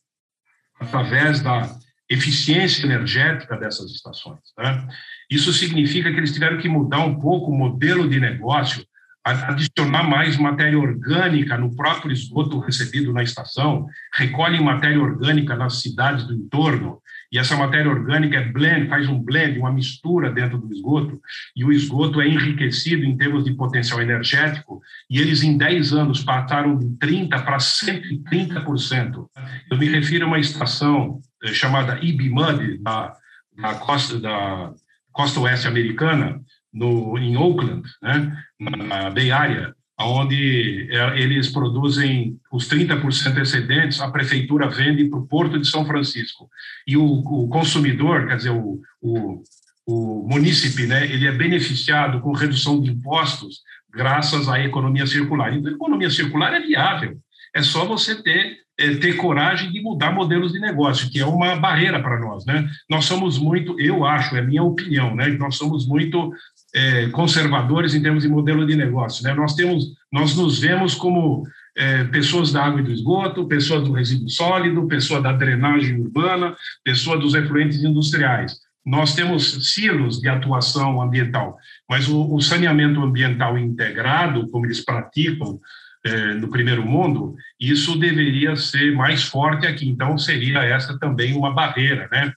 através 0.79 1.41
da 1.41 1.77
eficiência 2.09 2.85
energética 2.85 3.57
dessas 3.57 3.91
estações. 3.91 4.39
Né? 4.57 4.87
Isso 5.29 5.53
significa 5.53 6.11
que 6.13 6.17
eles 6.17 6.33
tiveram 6.33 6.59
que 6.59 6.69
mudar 6.69 7.01
um 7.01 7.19
pouco 7.19 7.51
o 7.51 7.59
modelo 7.59 8.09
de 8.09 8.21
negócio 8.21 8.87
adicionar 9.25 10.03
mais 10.03 10.37
matéria 10.37 10.79
orgânica 10.79 11.57
no 11.57 11.75
próprio 11.75 12.13
esgoto 12.13 12.59
recebido 12.59 13.13
na 13.13 13.23
estação, 13.23 13.87
recolhem 14.13 14.63
matéria 14.63 15.01
orgânica 15.01 15.55
nas 15.55 15.81
cidades 15.81 16.27
do 16.27 16.35
entorno, 16.35 17.01
e 17.33 17.39
essa 17.39 17.57
matéria 17.57 17.91
orgânica 17.91 18.37
é 18.37 18.45
blend, 18.45 18.89
faz 18.89 19.09
um 19.09 19.19
blend, 19.19 19.59
uma 19.59 19.73
mistura 19.73 20.31
dentro 20.31 20.59
do 20.59 20.71
esgoto, 20.71 21.19
e 21.57 21.65
o 21.65 21.73
esgoto 21.73 22.21
é 22.21 22.29
enriquecido 22.29 23.05
em 23.05 23.17
termos 23.17 23.45
de 23.45 23.55
potencial 23.55 24.03
energético, 24.03 24.83
e 25.09 25.19
eles 25.19 25.43
em 25.43 25.57
10 25.57 25.95
anos 25.95 26.23
passaram 26.23 26.79
de 26.79 26.87
30% 26.99 27.29
para 27.43 27.57
130%. 27.57 29.27
Eu 29.71 29.79
me 29.79 29.89
refiro 29.89 30.27
a 30.27 30.29
uma 30.29 30.39
estação 30.39 31.23
eh, 31.43 31.55
chamada 31.55 31.99
IBMUD, 32.05 32.79
da, 32.79 33.15
da, 33.57 33.75
costa, 33.77 34.21
da 34.21 34.75
costa 35.11 35.41
oeste 35.41 35.67
americana, 35.67 36.39
no, 36.71 37.19
em 37.19 37.37
Oakland, 37.37 37.83
né, 38.03 38.45
na 38.59 39.11
Bay 39.11 39.31
Area, 39.31 39.75
onde 39.99 40.89
é, 40.91 41.21
eles 41.21 41.49
produzem 41.49 42.39
os 42.51 42.69
30% 42.69 43.39
excedentes, 43.39 44.01
a 44.01 44.11
prefeitura 44.11 44.69
vende 44.69 45.09
para 45.09 45.19
o 45.19 45.27
Porto 45.27 45.59
de 45.59 45.69
São 45.69 45.85
Francisco. 45.85 46.49
E 46.87 46.97
o, 46.97 47.05
o 47.05 47.49
consumidor, 47.49 48.27
quer 48.27 48.37
dizer, 48.37 48.51
o, 48.51 48.81
o, 49.01 49.43
o 49.87 50.29
munícipe, 50.29 50.87
né, 50.87 51.05
ele 51.05 51.27
é 51.27 51.33
beneficiado 51.33 52.21
com 52.21 52.33
redução 52.33 52.81
de 52.81 52.91
impostos 52.91 53.61
graças 53.93 54.49
à 54.49 54.59
economia 54.61 55.07
circular. 55.07 55.55
Então, 55.55 55.71
a 55.71 55.75
economia 55.75 56.11
circular 56.11 56.55
é 56.55 56.61
viável, 56.61 57.19
é 57.55 57.63
só 57.63 57.85
você 57.85 58.23
ter 58.23 58.63
é, 58.79 58.95
ter 58.97 59.17
coragem 59.17 59.71
de 59.71 59.81
mudar 59.81 60.13
modelos 60.13 60.53
de 60.53 60.59
negócio, 60.59 61.11
que 61.11 61.21
é 61.21 61.27
uma 61.27 61.57
barreira 61.57 62.03
para 62.03 62.19
nós, 62.19 62.45
né? 62.47 62.69
Nós 62.89 63.05
somos 63.05 63.39
muito, 63.39 63.79
eu 63.79 64.05
acho, 64.05 64.35
é 64.35 64.43
minha 64.43 64.63
opinião, 64.63 65.15
né? 65.15 65.29
Nós 65.29 65.57
somos 65.57 65.87
muito 65.87 66.33
é, 66.75 67.09
conservadores 67.09 67.95
em 67.95 68.03
termos 68.03 68.23
de 68.23 68.29
modelo 68.29 68.67
de 68.67 68.75
negócio. 68.75 69.23
Né? 69.25 69.35
Nós 69.35 69.55
temos, 69.55 69.95
nós 70.11 70.37
nos 70.37 70.59
vemos 70.59 70.95
como 70.95 71.45
é, 71.77 72.05
pessoas 72.05 72.53
da 72.53 72.65
água 72.65 72.81
e 72.81 72.85
do 72.85 72.93
esgoto, 72.93 73.47
pessoas 73.47 73.85
do 73.85 73.93
resíduo 73.93 74.29
sólido, 74.29 74.87
pessoa 74.87 75.21
da 75.21 75.33
drenagem 75.33 76.01
urbana, 76.01 76.57
pessoa 76.85 77.19
dos 77.19 77.35
efluentes 77.35 77.83
industriais. 77.83 78.57
Nós 78.85 79.15
temos 79.15 79.73
silos 79.73 80.21
de 80.21 80.29
atuação 80.29 81.01
ambiental, 81.01 81.57
mas 81.89 82.09
o, 82.09 82.35
o 82.35 82.41
saneamento 82.41 83.01
ambiental 83.01 83.57
integrado, 83.57 84.49
como 84.49 84.67
eles 84.67 84.85
praticam 84.85 85.61
é, 86.05 86.35
no 86.35 86.49
primeiro 86.49 86.85
mundo, 86.85 87.37
isso 87.61 87.97
deveria 87.97 88.57
ser 88.57 88.93
mais 88.93 89.23
forte 89.23 89.67
aqui. 89.67 89.89
Então, 89.89 90.19
seria 90.19 90.65
essa 90.65 90.99
também 90.99 91.37
uma 91.37 91.53
barreira, 91.53 92.09
né? 92.11 92.33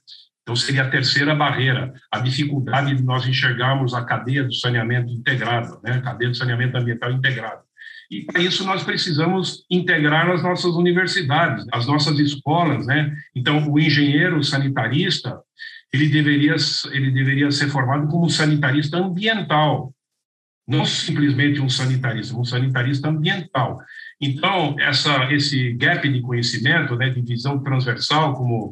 Então, 0.46 0.54
seria 0.54 0.84
a 0.84 0.88
terceira 0.88 1.34
barreira, 1.34 1.92
a 2.08 2.20
dificuldade 2.20 2.94
de 2.94 3.02
nós 3.02 3.26
enxergarmos 3.26 3.92
a 3.92 4.04
cadeia 4.04 4.44
do 4.44 4.54
saneamento 4.54 5.10
integrado, 5.10 5.80
né? 5.82 5.94
a 5.94 6.00
cadeia 6.00 6.30
do 6.30 6.36
saneamento 6.36 6.76
ambiental 6.76 7.10
integrado. 7.10 7.62
E 8.08 8.22
para 8.22 8.40
isso 8.40 8.64
nós 8.64 8.84
precisamos 8.84 9.64
integrar 9.68 10.30
as 10.30 10.44
nossas 10.44 10.76
universidades, 10.76 11.66
as 11.72 11.84
nossas 11.88 12.16
escolas, 12.20 12.86
né? 12.86 13.12
Então, 13.34 13.68
o 13.68 13.80
engenheiro 13.80 14.40
sanitarista, 14.44 15.36
ele 15.92 16.08
deveria, 16.08 16.54
ele 16.92 17.10
deveria 17.10 17.50
ser 17.50 17.68
formado 17.68 18.06
como 18.06 18.30
sanitarista 18.30 18.98
ambiental, 18.98 19.92
não 20.68 20.84
simplesmente 20.84 21.60
um 21.60 21.68
sanitarista, 21.68 22.36
um 22.36 22.44
sanitarista 22.44 23.08
ambiental. 23.08 23.80
Então, 24.20 24.76
essa, 24.78 25.32
esse 25.32 25.72
gap 25.72 26.08
de 26.08 26.20
conhecimento, 26.20 26.94
né, 26.94 27.10
de 27.10 27.20
visão 27.20 27.60
transversal, 27.60 28.34
como 28.34 28.70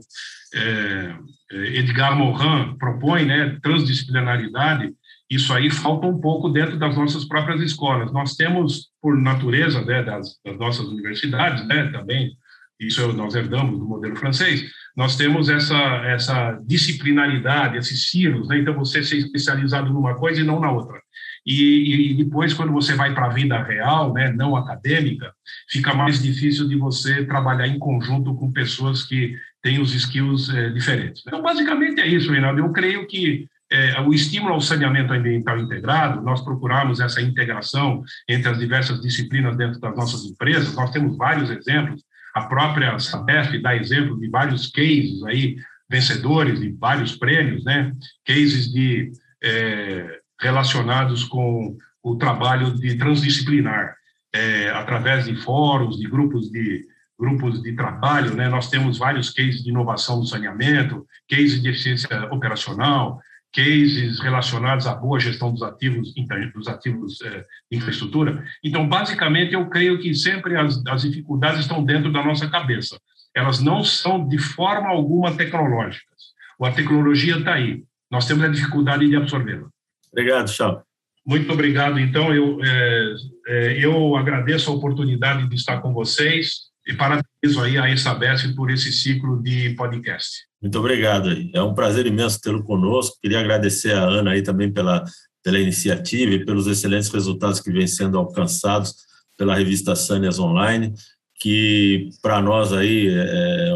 é, 0.54 1.14
é, 1.52 1.56
Edgar 1.78 2.16
Morin 2.16 2.76
propõe, 2.78 3.24
né, 3.24 3.58
transdisciplinaridade, 3.62 4.92
isso 5.30 5.52
aí 5.52 5.70
falta 5.70 6.06
um 6.06 6.20
pouco 6.20 6.48
dentro 6.48 6.78
das 6.78 6.96
nossas 6.96 7.24
próprias 7.24 7.60
escolas. 7.60 8.12
Nós 8.12 8.34
temos, 8.34 8.90
por 9.00 9.16
natureza 9.16 9.84
né, 9.84 10.02
das, 10.02 10.38
das 10.44 10.58
nossas 10.58 10.86
universidades, 10.86 11.66
né, 11.66 11.90
também, 11.90 12.36
isso 12.78 13.12
nós 13.12 13.34
herdamos 13.34 13.78
do 13.78 13.86
modelo 13.86 14.16
francês, 14.16 14.64
nós 14.96 15.16
temos 15.16 15.48
essa, 15.48 15.76
essa 16.06 16.58
disciplinaridade, 16.66 17.78
esses 17.78 18.10
silos, 18.10 18.48
né? 18.48 18.58
então 18.58 18.74
você 18.74 19.02
ser 19.02 19.18
especializado 19.18 19.92
numa 19.92 20.14
coisa 20.14 20.40
e 20.40 20.44
não 20.44 20.60
na 20.60 20.70
outra. 20.70 21.00
E, 21.46 22.12
e 22.12 22.14
depois, 22.14 22.54
quando 22.54 22.72
você 22.72 22.94
vai 22.94 23.12
para 23.14 23.26
a 23.26 23.32
vida 23.32 23.62
real, 23.62 24.12
né, 24.12 24.32
não 24.32 24.56
acadêmica, 24.56 25.32
fica 25.68 25.92
mais 25.92 26.22
difícil 26.22 26.66
de 26.66 26.76
você 26.76 27.24
trabalhar 27.24 27.68
em 27.68 27.78
conjunto 27.78 28.34
com 28.34 28.50
pessoas 28.50 29.02
que 29.02 29.36
têm 29.62 29.80
os 29.80 29.94
skills 29.94 30.48
é, 30.48 30.70
diferentes. 30.70 31.22
Então, 31.26 31.42
basicamente 31.42 32.00
é 32.00 32.06
isso, 32.06 32.32
Reinaldo. 32.32 32.60
Eu 32.60 32.72
creio 32.72 33.06
que 33.06 33.46
é, 33.70 34.00
o 34.00 34.12
estímulo 34.12 34.54
ao 34.54 34.60
saneamento 34.60 35.12
ambiental 35.12 35.58
integrado, 35.58 36.22
nós 36.22 36.40
procuramos 36.42 37.00
essa 37.00 37.20
integração 37.20 38.02
entre 38.28 38.48
as 38.48 38.58
diversas 38.58 39.00
disciplinas 39.00 39.56
dentro 39.56 39.80
das 39.80 39.96
nossas 39.96 40.24
empresas, 40.24 40.74
nós 40.74 40.90
temos 40.90 41.16
vários 41.16 41.50
exemplos, 41.50 42.02
a 42.34 42.42
própria 42.42 42.98
Sabesp 42.98 43.58
dá 43.58 43.76
exemplo 43.76 44.18
de 44.18 44.28
vários 44.28 44.70
cases 44.70 45.22
aí, 45.24 45.56
vencedores 45.88 46.60
de 46.60 46.72
vários 46.72 47.16
prêmios, 47.16 47.64
né? 47.64 47.92
cases 48.24 48.72
de 48.72 49.12
é, 49.42 50.20
relacionados 50.40 51.24
com 51.24 51.76
o 52.02 52.16
trabalho 52.16 52.74
de 52.74 52.96
transdisciplinar, 52.96 53.94
é, 54.34 54.70
através 54.70 55.24
de 55.26 55.36
fóruns, 55.36 55.98
de 55.98 56.08
grupos 56.08 56.50
de 56.50 56.86
grupos 57.18 57.62
de 57.62 57.72
trabalho, 57.74 58.34
né? 58.34 58.48
Nós 58.48 58.68
temos 58.68 58.98
vários 58.98 59.30
cases 59.30 59.62
de 59.62 59.70
inovação 59.70 60.18
no 60.18 60.26
saneamento, 60.26 61.06
cases 61.28 61.62
de 61.62 61.68
eficiência 61.68 62.08
operacional, 62.32 63.20
cases 63.52 64.18
relacionados 64.18 64.86
à 64.86 64.94
boa 64.94 65.20
gestão 65.20 65.52
dos 65.52 65.62
ativos, 65.62 66.12
dos 66.52 66.66
ativos 66.66 67.20
é, 67.22 67.44
de 67.70 67.78
infraestrutura. 67.78 68.44
Então, 68.62 68.86
basicamente, 68.88 69.54
eu 69.54 69.66
creio 69.70 69.98
que 70.00 70.12
sempre 70.12 70.56
as, 70.56 70.82
as 70.88 71.02
dificuldades 71.02 71.60
estão 71.60 71.84
dentro 71.84 72.12
da 72.12 72.22
nossa 72.22 72.50
cabeça. 72.50 72.98
Elas 73.32 73.60
não 73.60 73.84
são 73.84 74.26
de 74.26 74.38
forma 74.38 74.88
alguma 74.88 75.32
tecnológicas. 75.32 76.34
A 76.60 76.70
tecnologia 76.70 77.38
está 77.38 77.54
aí. 77.54 77.84
Nós 78.10 78.26
temos 78.26 78.44
a 78.44 78.48
dificuldade 78.48 79.08
de 79.08 79.16
absorvê-la. 79.16 79.68
Obrigado, 80.14 80.48
Chão. 80.48 80.80
Muito 81.26 81.52
obrigado. 81.52 81.98
Então, 81.98 82.32
eu, 82.32 82.62
é, 82.62 83.14
é, 83.48 83.84
eu 83.84 84.14
agradeço 84.14 84.70
a 84.70 84.74
oportunidade 84.74 85.48
de 85.48 85.54
estar 85.56 85.80
com 85.80 85.92
vocês 85.92 86.72
e 86.86 86.92
parabenizo 86.92 87.60
aí 87.62 87.76
a 87.78 87.90
Isabesp 87.90 88.54
por 88.54 88.70
esse 88.70 88.92
ciclo 88.92 89.42
de 89.42 89.70
podcast. 89.70 90.30
Muito 90.62 90.78
obrigado. 90.78 91.30
É 91.52 91.62
um 91.62 91.74
prazer 91.74 92.06
imenso 92.06 92.40
tê-lo 92.40 92.62
conosco. 92.62 93.16
Queria 93.20 93.40
agradecer 93.40 93.92
a 93.92 94.04
Ana 94.04 94.32
aí 94.32 94.42
também 94.42 94.72
pela, 94.72 95.04
pela 95.42 95.58
iniciativa 95.58 96.32
e 96.32 96.44
pelos 96.44 96.66
excelentes 96.66 97.08
resultados 97.08 97.60
que 97.60 97.72
vêm 97.72 97.86
sendo 97.86 98.18
alcançados 98.18 98.94
pela 99.36 99.56
revista 99.56 99.96
Sânias 99.96 100.38
Online, 100.38 100.94
que 101.40 102.10
para 102.22 102.40
nós 102.40 102.72
aí 102.72 103.08
é, 103.08 103.72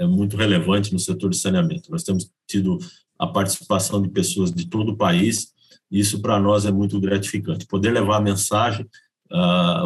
é 0.00 0.06
muito 0.06 0.36
relevante 0.36 0.92
no 0.92 0.98
setor 0.98 1.30
de 1.30 1.38
saneamento. 1.38 1.90
Nós 1.90 2.02
temos 2.02 2.28
tido 2.46 2.78
a 3.18 3.26
participação 3.26 4.00
de 4.00 4.08
pessoas 4.08 4.52
de 4.52 4.66
todo 4.66 4.92
o 4.92 4.96
país, 4.96 5.52
isso 5.90 6.20
para 6.20 6.38
nós 6.40 6.64
é 6.66 6.72
muito 6.72 7.00
gratificante. 7.00 7.66
Poder 7.66 7.90
levar 7.90 8.16
a 8.16 8.20
mensagem, 8.20 8.86
a 9.30 9.84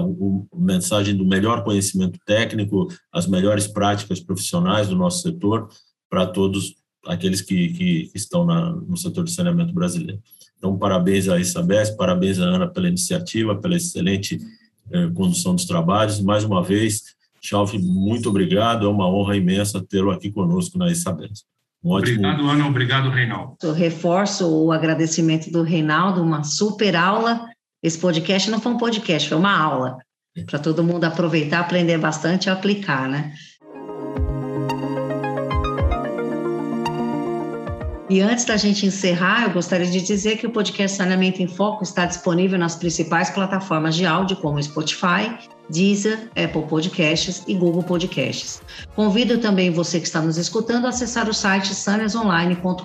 mensagem 0.54 1.16
do 1.16 1.24
melhor 1.24 1.62
conhecimento 1.62 2.18
técnico, 2.24 2.88
as 3.12 3.26
melhores 3.26 3.66
práticas 3.66 4.20
profissionais 4.20 4.88
do 4.88 4.96
nosso 4.96 5.22
setor 5.22 5.68
para 6.08 6.26
todos 6.26 6.74
aqueles 7.06 7.40
que, 7.40 7.68
que, 7.68 8.10
estão 8.14 8.44
na, 8.44 8.72
no 8.72 8.96
setor 8.96 9.24
de 9.24 9.32
saneamento 9.32 9.72
brasileiro. 9.72 10.20
Então, 10.58 10.76
parabéns 10.76 11.28
a 11.28 11.38
Isabel, 11.38 11.96
parabéns 11.96 12.38
a 12.38 12.44
Ana 12.44 12.68
pela 12.68 12.88
iniciativa, 12.88 13.56
pela 13.56 13.76
excelente 13.76 14.38
eh, 14.90 15.08
condução 15.14 15.54
dos 15.54 15.64
trabalhos. 15.64 16.20
Mais 16.20 16.44
uma 16.44 16.62
vez, 16.62 17.02
Chalf, 17.40 17.72
muito 17.78 18.28
obrigado, 18.28 18.84
é 18.84 18.88
uma 18.88 19.08
honra 19.08 19.36
imensa 19.36 19.82
tê-lo 19.82 20.10
aqui 20.10 20.30
conosco 20.30 20.76
na 20.76 20.90
Isabel. 20.90 21.30
Um 21.82 21.92
ótimo... 21.92 22.18
Obrigado, 22.18 22.48
Ana, 22.48 22.66
obrigado, 22.66 23.10
Reinaldo. 23.10 23.56
Eu 23.62 23.72
reforço 23.72 24.46
o 24.48 24.70
agradecimento 24.70 25.50
do 25.50 25.62
Reinaldo, 25.62 26.22
uma 26.22 26.44
super 26.44 26.94
aula. 26.94 27.48
Esse 27.82 27.98
podcast 27.98 28.50
não 28.50 28.60
foi 28.60 28.72
um 28.72 28.78
podcast, 28.78 29.28
foi 29.28 29.38
uma 29.38 29.56
aula 29.56 29.96
para 30.46 30.58
todo 30.58 30.84
mundo 30.84 31.04
aproveitar, 31.04 31.60
aprender 31.60 31.98
bastante 31.98 32.46
e 32.46 32.50
aplicar, 32.50 33.08
né? 33.08 33.32
E 38.10 38.20
antes 38.20 38.44
da 38.44 38.56
gente 38.56 38.84
encerrar, 38.84 39.44
eu 39.44 39.52
gostaria 39.52 39.86
de 39.86 40.00
dizer 40.00 40.36
que 40.36 40.46
o 40.46 40.50
podcast 40.50 40.96
Saneamento 40.96 41.40
em 41.40 41.46
Foco 41.46 41.84
está 41.84 42.04
disponível 42.04 42.58
nas 42.58 42.74
principais 42.74 43.30
plataformas 43.30 43.94
de 43.94 44.04
áudio, 44.04 44.36
como 44.36 44.60
Spotify, 44.60 45.38
Deezer, 45.70 46.30
Apple 46.36 46.66
Podcasts 46.68 47.42
e 47.46 47.54
Google 47.54 47.82
Podcasts. 47.82 48.60
Convido 48.94 49.38
também 49.38 49.70
você 49.70 49.98
que 49.98 50.06
está 50.06 50.20
nos 50.20 50.36
escutando 50.36 50.86
a 50.86 50.90
acessar 50.90 51.28
o 51.28 51.34
site 51.34 51.74
saneasonline.com.br 51.74 52.82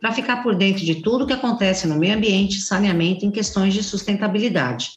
para 0.00 0.12
ficar 0.12 0.42
por 0.42 0.54
dentro 0.54 0.84
de 0.84 0.96
tudo 0.96 1.24
o 1.24 1.26
que 1.26 1.32
acontece 1.32 1.86
no 1.86 1.96
meio 1.96 2.16
ambiente, 2.16 2.60
saneamento 2.60 3.26
em 3.26 3.30
questões 3.30 3.74
de 3.74 3.82
sustentabilidade. 3.82 4.92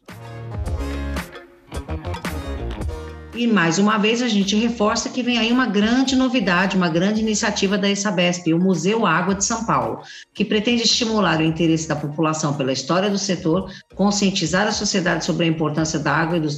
E 3.37 3.45
mais 3.45 3.77
uma 3.77 3.99
vez 3.99 4.23
a 4.23 4.27
gente 4.27 4.55
reforça 4.55 5.09
que 5.09 5.21
vem 5.21 5.37
aí 5.37 5.51
uma 5.51 5.67
grande 5.67 6.15
novidade, 6.15 6.75
uma 6.75 6.89
grande 6.89 7.21
iniciativa 7.21 7.77
da 7.77 7.95
Sabesp, 7.95 8.51
o 8.51 8.57
Museu 8.57 9.05
Água 9.05 9.35
de 9.35 9.45
São 9.45 9.63
Paulo, 9.63 10.01
que 10.33 10.43
pretende 10.43 10.81
estimular 10.81 11.39
o 11.39 11.43
interesse 11.43 11.87
da 11.87 11.95
população 11.95 12.55
pela 12.55 12.71
história 12.71 13.11
do 13.11 13.17
setor, 13.19 13.71
conscientizar 13.97 14.67
a 14.67 14.71
sociedade 14.71 15.25
sobre 15.25 15.45
a 15.45 15.47
importância 15.47 15.97
da 15.97 16.13
água 16.13 16.38
e 16.38 16.39
do, 16.39 16.49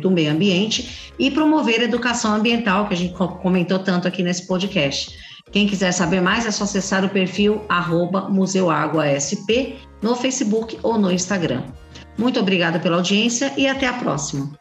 do 0.00 0.10
meio 0.10 0.32
ambiente 0.32 1.12
e 1.18 1.30
promover 1.30 1.80
a 1.80 1.84
educação 1.84 2.34
ambiental, 2.34 2.88
que 2.88 2.94
a 2.94 2.96
gente 2.96 3.14
comentou 3.14 3.78
tanto 3.78 4.08
aqui 4.08 4.22
nesse 4.22 4.46
podcast. 4.46 5.14
Quem 5.52 5.66
quiser 5.66 5.92
saber 5.92 6.20
mais 6.20 6.46
é 6.46 6.50
só 6.50 6.64
acessar 6.64 7.04
o 7.04 7.10
perfil 7.10 7.62
arroba 7.68 8.28
museuáguasp 8.28 9.76
no 10.02 10.16
Facebook 10.16 10.78
ou 10.82 10.98
no 10.98 11.12
Instagram. 11.12 11.62
Muito 12.16 12.40
obrigada 12.40 12.80
pela 12.80 12.96
audiência 12.96 13.52
e 13.56 13.66
até 13.66 13.86
a 13.86 13.92
próxima. 13.92 14.57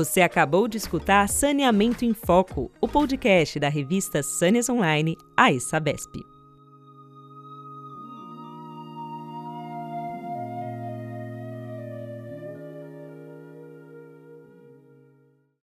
Você 0.00 0.22
acabou 0.22 0.66
de 0.66 0.78
escutar 0.78 1.28
Saneamento 1.28 2.06
em 2.06 2.14
Foco, 2.14 2.72
o 2.80 2.88
podcast 2.88 3.60
da 3.60 3.68
revista 3.68 4.22
Sâneas 4.22 4.70
Online, 4.70 5.14
a 5.36 5.52
Sabesp. 5.60 6.29